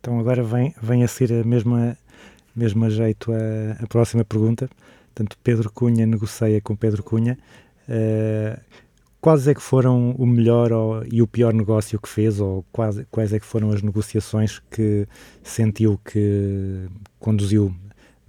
[0.00, 1.96] Então agora vem, vem a ser a mesma,
[2.54, 4.68] mesma jeito a, a próxima pergunta.
[5.14, 7.38] Portanto, Pedro Cunha negocia com Pedro Cunha.
[7.88, 8.58] Uh,
[9.24, 13.06] quais é que foram o melhor ou, e o pior negócio que fez, ou quais,
[13.10, 15.08] quais é que foram as negociações que
[15.42, 16.86] sentiu que
[17.18, 17.74] conduziu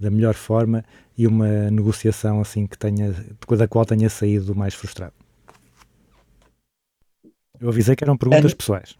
[0.00, 0.82] da melhor forma
[1.14, 3.14] e uma negociação assim que tenha,
[3.58, 5.12] da qual tenha saído mais frustrado?
[7.60, 8.56] Eu avisei que eram perguntas a...
[8.56, 8.96] pessoais.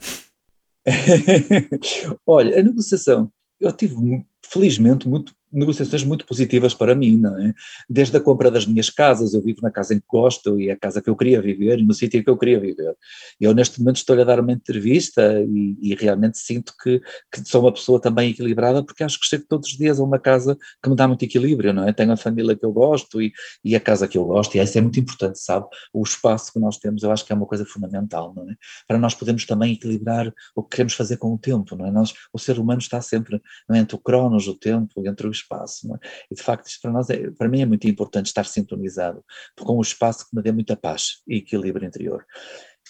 [2.26, 3.97] Olha, a negociação, eu tive
[4.44, 7.54] felizmente muito negociações muito positivas para mim, não é?
[7.88, 10.72] Desde a compra das minhas casas, eu vivo na casa em que gosto e é
[10.72, 12.94] a casa que eu queria viver, no sítio que eu queria viver.
[13.40, 17.00] Eu neste momento estou a dar uma entrevista e, e realmente sinto que,
[17.32, 20.18] que, sou uma pessoa também equilibrada porque acho que chego todos os dias a uma
[20.18, 21.92] casa que me dá muito equilíbrio, não é?
[21.92, 23.32] Tenho a família que eu gosto e,
[23.64, 25.66] e a casa que eu gosto e isso é muito importante, sabe?
[25.92, 28.54] O espaço que nós temos eu acho que é uma coisa fundamental, não é?
[28.86, 31.90] Para nós podermos também equilibrar o que queremos fazer com o tempo, não é?
[31.90, 33.40] Nós, o ser humano está sempre
[33.70, 33.78] é?
[33.78, 35.45] entre o cronos, o tempo, entre o espaço.
[35.53, 36.09] É?
[36.30, 39.24] E de facto, isto para nós, é, para mim é muito importante estar sintonizado
[39.59, 42.24] com um espaço que me dê muita paz e equilíbrio interior.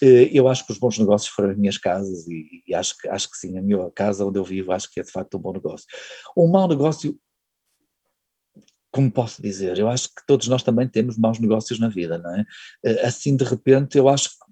[0.01, 3.07] Eh, eu acho que os bons negócios foram as minhas casas e, e, acho, que,
[3.07, 5.41] acho que sim, a minha casa onde eu vivo acho que é de facto um
[5.41, 5.87] bom negócio.
[6.35, 7.17] Um mau negócio,
[8.97, 12.35] como posso dizer, eu acho que todos nós também temos maus negócios na vida, não
[12.35, 12.43] é?
[12.83, 14.47] Eh, assim de repente eu acho que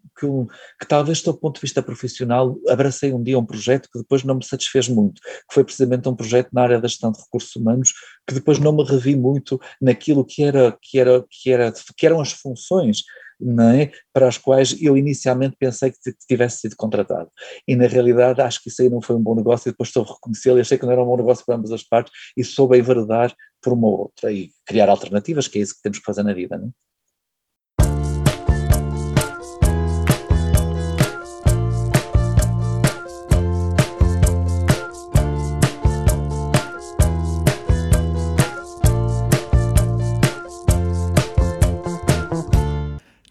[0.79, 4.35] que, talvez do ponto de vista profissional abracei um dia um projeto que depois não
[4.35, 7.91] me satisfez muito, que foi precisamente um projeto na área da gestão de recursos humanos,
[8.25, 12.21] que depois não me revi muito naquilo que, era, que, era, que, era, que eram
[12.21, 13.01] as funções
[13.73, 13.91] é?
[14.13, 17.29] para as quais eu inicialmente pensei que tivesse sido contratado.
[17.67, 19.99] E na realidade acho que isso aí não foi um bom negócio e depois a
[20.01, 23.33] reconhecê-lo achei que não era um bom negócio para ambas as partes e soube enverdar
[23.65, 26.55] por uma outra e criar alternativas, que é isso que temos que fazer na vida.
[26.55, 26.85] Não é?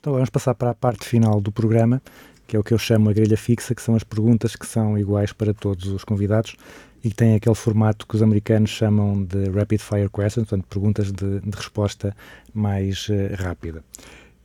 [0.01, 2.03] Então vamos passar para a parte final do programa,
[2.47, 4.99] que é o que eu chamo a grelha fixa, que são as perguntas que são
[4.99, 6.57] iguais para todos os convidados
[7.03, 11.12] e que têm aquele formato que os americanos chamam de rapid fire questions, portanto, perguntas
[11.12, 12.16] de, de resposta
[12.53, 13.84] mais uh, rápida.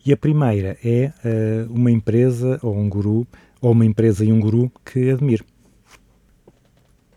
[0.05, 3.25] E a primeira é uh, uma empresa ou um guru,
[3.61, 5.45] ou uma empresa e um guru que admiro.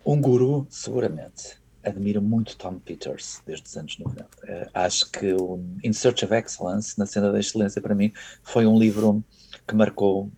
[0.05, 4.23] Um guru, seguramente admiro muito Tom Peters desde os anos 90.
[4.23, 8.13] Uh, eh, acho que o In Search of Excellence, na cena da excelência, para mim,
[8.43, 9.23] foi um livro
[9.67, 10.31] que marcou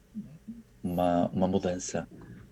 [0.84, 2.06] uma, uma mudança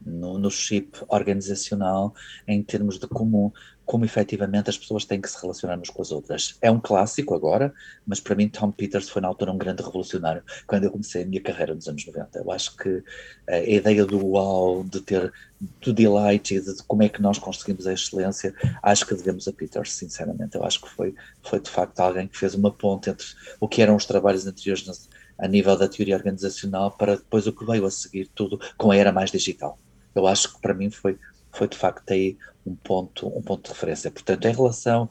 [0.04, 2.12] no, no chip organizacional
[2.48, 3.52] em termos de como
[3.84, 6.56] como efetivamente as pessoas têm que se relacionar umas com as outras.
[6.62, 7.74] É um clássico agora,
[8.06, 11.26] mas para mim Tom Peters foi na altura um grande revolucionário quando eu comecei a
[11.26, 12.38] minha carreira nos anos 90.
[12.38, 13.02] Eu acho que
[13.48, 15.32] a ideia do wow, de ter
[15.80, 19.52] do delight e de como é que nós conseguimos a excelência, acho que devemos a
[19.52, 20.54] Peters, sinceramente.
[20.54, 23.26] Eu acho que foi, foi de facto alguém que fez uma ponte entre
[23.60, 25.08] o que eram os trabalhos anteriores
[25.42, 28.96] a nível da teoria organizacional para depois o que veio a seguir tudo com a
[28.96, 29.78] era mais digital.
[30.14, 31.18] Eu acho que para mim foi
[31.52, 32.36] foi de facto aí
[32.66, 34.10] um ponto, um ponto de referência.
[34.10, 35.08] Portanto, em relação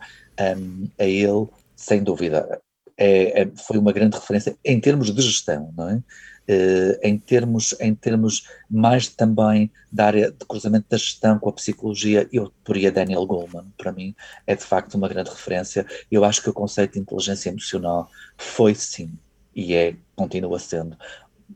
[0.57, 2.59] um, a ele, sem dúvida,
[2.97, 6.03] é, é, foi uma grande referência em termos de gestão, não é?
[6.49, 11.53] Uh, em, termos, em termos mais também da área de cruzamento da gestão com a
[11.53, 14.15] psicologia, eu poria Daniel Goleman, para mim
[14.47, 15.86] é de facto uma grande referência.
[16.09, 19.13] Eu acho que o conceito de inteligência emocional foi sim,
[19.56, 20.97] e é, continua sendo,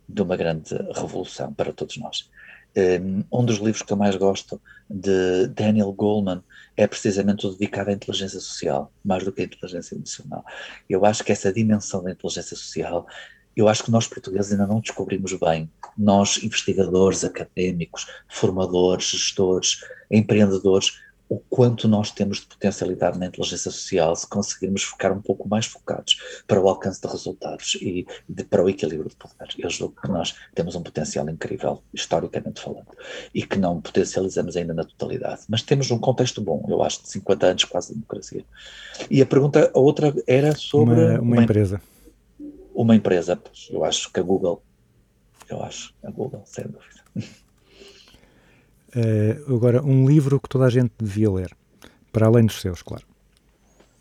[0.07, 2.29] de uma grande revolução para todos nós.
[3.31, 6.43] Um dos livros que eu mais gosto de Daniel Goleman
[6.75, 10.43] é precisamente o dedicado à inteligência social, mais do que à inteligência emocional.
[10.89, 13.07] Eu acho que essa dimensão da inteligência social
[13.55, 19.79] eu acho que nós portugueses ainda não descobrimos bem, nós investigadores, académicos, formadores, gestores,
[20.11, 25.47] empreendedores, o quanto nós temos de potencialidade na inteligência social se conseguirmos ficar um pouco
[25.47, 26.17] mais focados
[26.47, 29.49] para o alcance de resultados e de, para o equilíbrio de poder.
[29.57, 32.87] Eu julgo que nós temos um potencial incrível, historicamente falando,
[33.33, 35.41] e que não potencializamos ainda na totalidade.
[35.49, 38.45] Mas temos um contexto bom, eu acho, de 50 anos quase de democracia.
[39.09, 41.81] E a pergunta, a outra era sobre Uma, uma empresa.
[42.73, 43.41] uma empresa.
[43.69, 44.61] Eu acho que a Google,
[45.49, 47.35] eu acho, a Google, sem dúvida.
[48.95, 51.51] Eh, agora, um livro que toda a gente devia ler,
[52.13, 53.03] para além dos seus, claro.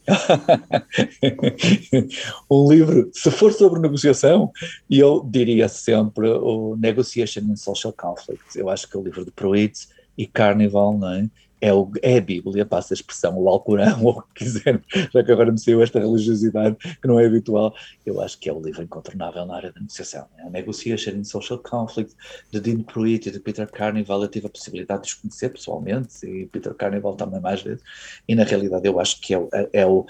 [2.50, 4.52] um livro, se for sobre negociação,
[4.88, 8.56] eu diria sempre o Negotiation in Social Conflict.
[8.56, 11.28] Eu acho que é o livro de Pruitt e Carnival, não é?
[11.64, 15.24] É, o, é a Bíblia, passa a expressão, o Alcorão, ou o que quiser, já
[15.24, 17.74] que agora me saiu esta religiosidade que não é habitual.
[18.04, 20.26] Eu acho que é o livro incontornável na área da negociação.
[20.36, 22.14] É a Negotiation in Social Conflict,
[22.52, 24.20] de Dean Pruitt e de Peter Carnival.
[24.22, 27.82] Eu tive a possibilidade de os conhecer pessoalmente, e Peter Carnival também mais vezes,
[28.28, 30.04] e na realidade eu acho que é, o- é o,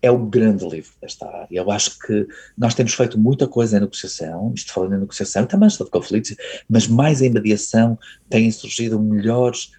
[0.00, 1.48] é o grande livro desta área.
[1.50, 2.26] Eu acho que
[2.56, 6.34] nós temos feito muita coisa em negociação, isto falando em negociação, também sobre conflitos,
[6.66, 7.98] mas mais em mediação
[8.30, 9.70] têm surgido melhores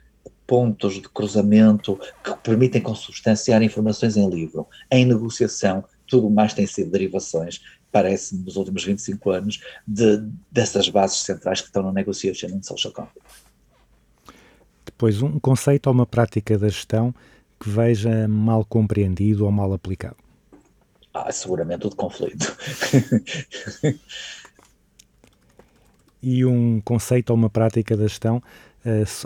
[0.47, 4.67] pontos de cruzamento que permitem consubstanciar informações em livro.
[4.91, 11.19] Em negociação, tudo mais tem sido derivações, parece-me, nos últimos 25 anos, de, dessas bases
[11.19, 13.27] centrais que estão no Negotiation and Social Conflict.
[14.85, 17.13] Depois, um conceito ou uma prática da gestão
[17.59, 20.17] que veja mal compreendido ou mal aplicado.
[21.13, 22.55] Ah, seguramente o de conflito.
[26.27, 28.41] E um conceito ou uma prática da gestão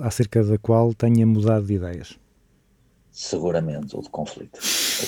[0.01, 2.17] acerca da qual tenha mudado de ideias.
[3.11, 4.59] seguramente o de conflito,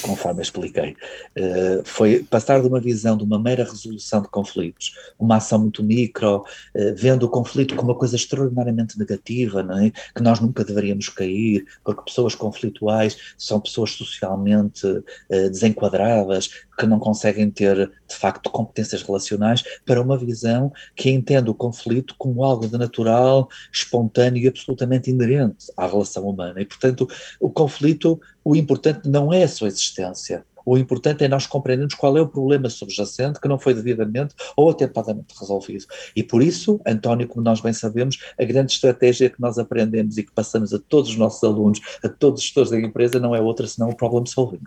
[0.02, 0.98] conforme expliquei.
[1.34, 5.82] Eh, foi passar de uma visão de uma mera resolução de conflitos, uma ação muito
[5.82, 6.44] micro,
[6.74, 9.92] eh, vendo o conflito como uma coisa extraordinariamente negativa, não é?
[9.92, 14.86] que nós nunca deveríamos cair, porque pessoas conflituais são pessoas socialmente
[15.30, 16.50] eh, desenquadradas,
[16.82, 22.16] que não conseguem ter, de facto, competências relacionais, para uma visão que entende o conflito
[22.18, 26.60] como algo de natural, espontâneo e absolutamente inerente à relação humana.
[26.60, 27.08] E, portanto,
[27.40, 30.44] o conflito, o importante não é a sua existência.
[30.66, 34.70] O importante é nós compreendermos qual é o problema subjacente que não foi devidamente ou
[34.70, 35.86] atempadamente resolvido.
[36.16, 40.24] E por isso, António, como nós bem sabemos, a grande estratégia que nós aprendemos e
[40.24, 43.42] que passamos a todos os nossos alunos, a todos os gestores da empresa, não é
[43.42, 44.62] outra senão o problem solving.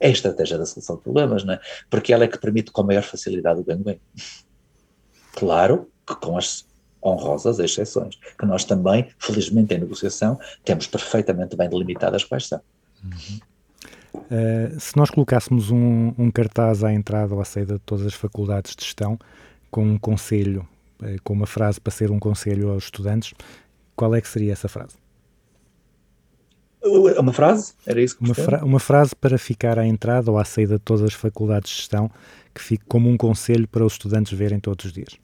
[0.00, 1.60] É a estratégia da solução de problemas, não é?
[1.90, 4.00] Porque ela é que permite com maior facilidade o ganho-bem.
[5.34, 6.66] Claro que com as
[7.04, 12.60] honrosas exceções, que nós também, felizmente em negociação, temos perfeitamente bem delimitadas quais são.
[14.14, 18.14] Uh, se nós colocássemos um, um, cartaz à entrada ou à saída de todas as
[18.14, 19.18] faculdades de gestão,
[19.70, 20.66] com um conselho,
[21.00, 23.32] uh, com uma frase para ser um conselho aos estudantes,
[23.94, 24.96] qual é que seria essa frase?
[26.88, 27.74] Uma frase?
[27.86, 30.84] Era isso que uma, fra uma frase para ficar à entrada ou à saída de
[30.84, 32.10] todas as faculdades de gestão,
[32.54, 35.16] que fique como um conselho para os estudantes verem todos os dias.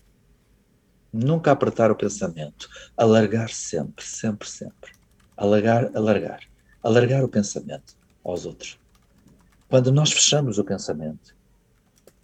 [1.13, 4.93] Nunca apertar o pensamento, alargar sempre, sempre, sempre.
[5.37, 6.41] Alargar, alargar.
[6.83, 8.79] Alargar o pensamento aos outros.
[9.69, 11.35] Quando nós fechamos o pensamento,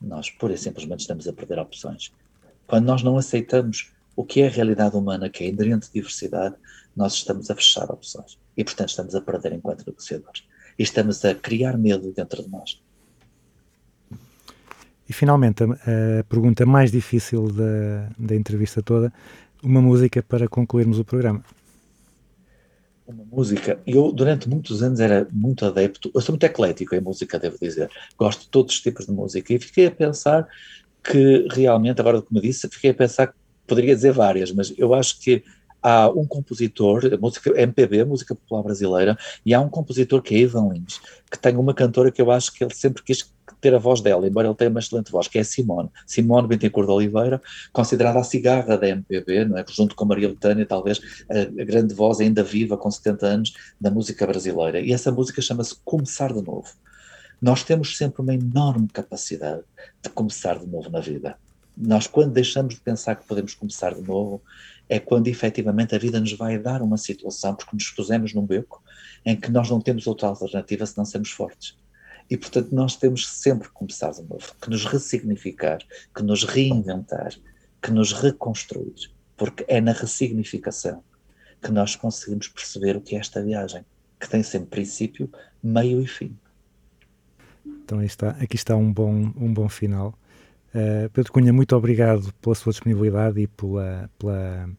[0.00, 2.12] nós pura e simplesmente estamos a perder opções.
[2.66, 6.54] Quando nós não aceitamos o que é a realidade humana, que é a inerente diversidade,
[6.94, 8.38] nós estamos a fechar opções.
[8.54, 10.44] E, portanto, estamos a perder enquanto negociadores.
[10.78, 12.82] E estamos a criar medo dentro de nós.
[15.08, 19.10] E, finalmente, a, a pergunta mais difícil da, da entrevista toda,
[19.62, 21.42] uma música para concluirmos o programa
[23.06, 23.80] uma música.
[23.84, 26.12] Eu, durante muitos anos, era muito adepto.
[26.14, 27.90] Eu sou muito eclético em música, devo dizer.
[28.16, 29.52] Gosto de todos os tipos de música.
[29.52, 30.46] E fiquei a pensar
[31.02, 33.34] que, realmente, agora como disse, fiquei a pensar que
[33.70, 35.44] poderia dizer várias, mas eu acho que
[35.80, 39.16] há um compositor, música MPB, música popular brasileira,
[39.46, 41.00] e há um compositor que é Ivan Lins,
[41.30, 44.26] que tem uma cantora que eu acho que ele sempre quis ter a voz dela,
[44.26, 45.88] embora ele tenha uma excelente voz, que é Simone.
[46.04, 47.40] Simone Bentencourt de Oliveira,
[47.72, 49.64] considerada a cigarra da MPB, não é?
[49.68, 51.00] junto com Maria Letânia, talvez
[51.30, 54.80] a, a, grande voz ainda viva, com 70 anos, da música brasileira.
[54.80, 56.68] E essa música chama-se Começar de Novo.
[57.40, 59.62] Nós temos sempre uma enorme capacidade
[60.02, 61.36] de começar de novo na vida.
[61.80, 64.42] Nós, quando deixamos de pensar que podemos começar de novo,
[64.86, 68.82] é quando efetivamente a vida nos vai dar uma situação, porque nos pusemos num beco
[69.24, 71.78] em que nós não temos outra alternativa se não sermos fortes.
[72.28, 75.78] E, portanto, nós temos sempre que começar de novo, que nos ressignificar,
[76.14, 77.32] que nos reinventar,
[77.80, 81.02] que nos reconstruir, porque é na ressignificação
[81.62, 83.84] que nós conseguimos perceber o que é esta viagem,
[84.18, 85.30] que tem sempre princípio,
[85.62, 86.36] meio e fim.
[87.64, 90.14] Então, está, aqui está um bom, um bom final.
[90.74, 94.70] Uh, Pedro Cunha, muito obrigado pela sua disponibilidade e pela, pela,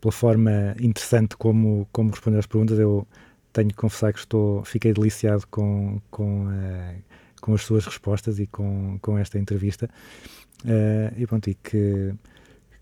[0.00, 2.78] pela forma interessante como, como respondeu às perguntas.
[2.78, 3.06] Eu
[3.52, 7.02] tenho que confessar que estou, fiquei deliciado com, com, uh,
[7.40, 9.90] com as suas respostas e com, com esta entrevista.
[10.64, 12.14] Uh, e pronto, e que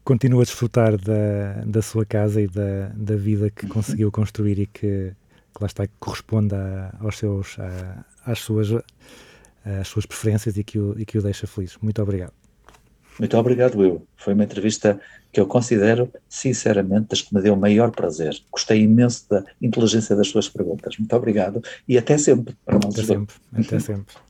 [0.05, 4.67] continua a desfrutar da, da sua casa e da, da vida que conseguiu construir e
[4.67, 5.15] que,
[5.55, 8.69] que lá está, que corresponde a, aos seus, a, às, suas,
[9.65, 11.79] às suas preferências e que, o, e que o deixa feliz.
[11.81, 12.48] Muito obrigado.
[13.19, 14.07] Muito obrigado, Will.
[14.17, 15.01] Foi uma entrevista
[15.33, 18.41] que eu considero, sinceramente, das que me deu o maior prazer.
[18.51, 20.97] Gostei imenso da inteligência das suas perguntas.
[20.97, 22.57] Muito obrigado e até sempre.
[22.65, 23.35] Para até sempre.
[23.53, 24.28] Até sempre.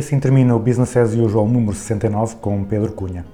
[0.00, 3.24] Assim termina o Business as Usual número 69 com Pedro Cunha.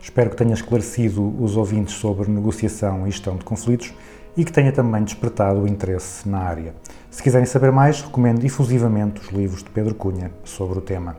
[0.00, 3.92] Espero que tenha esclarecido os ouvintes sobre negociação e gestão de conflitos
[4.36, 6.74] e que tenha também despertado o interesse na área.
[7.10, 11.16] Se quiserem saber mais, recomendo efusivamente os livros de Pedro Cunha sobre o tema.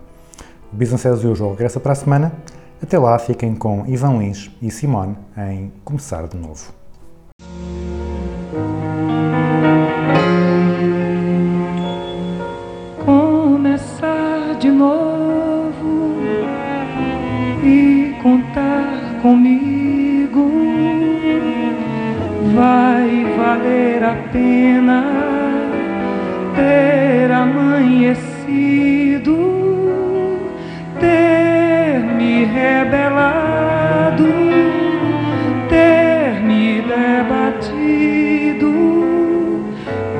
[0.73, 2.33] O Business as Usual regressa para a semana.
[2.81, 6.86] Até lá, fiquem com Ivan Lins e Simone em Começar de Novo.
[14.77, 16.17] Novo
[17.63, 20.51] e contar comigo.
[22.55, 25.03] Vai valer a pena
[26.55, 28.27] ter amanhecido,
[30.99, 34.27] ter me rebelado,
[35.69, 38.73] ter me debatido,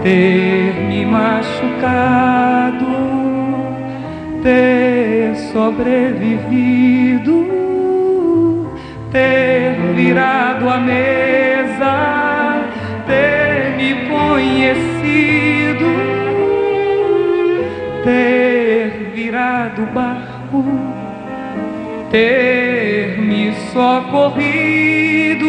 [0.04, 2.27] ter me machucado,
[4.48, 7.36] ter sobrevivido,
[9.12, 12.64] ter virado a mesa,
[13.06, 15.86] ter me conhecido,
[18.06, 20.64] ter virado barco,
[22.10, 25.48] ter me socorrido,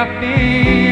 [0.00, 0.89] a pena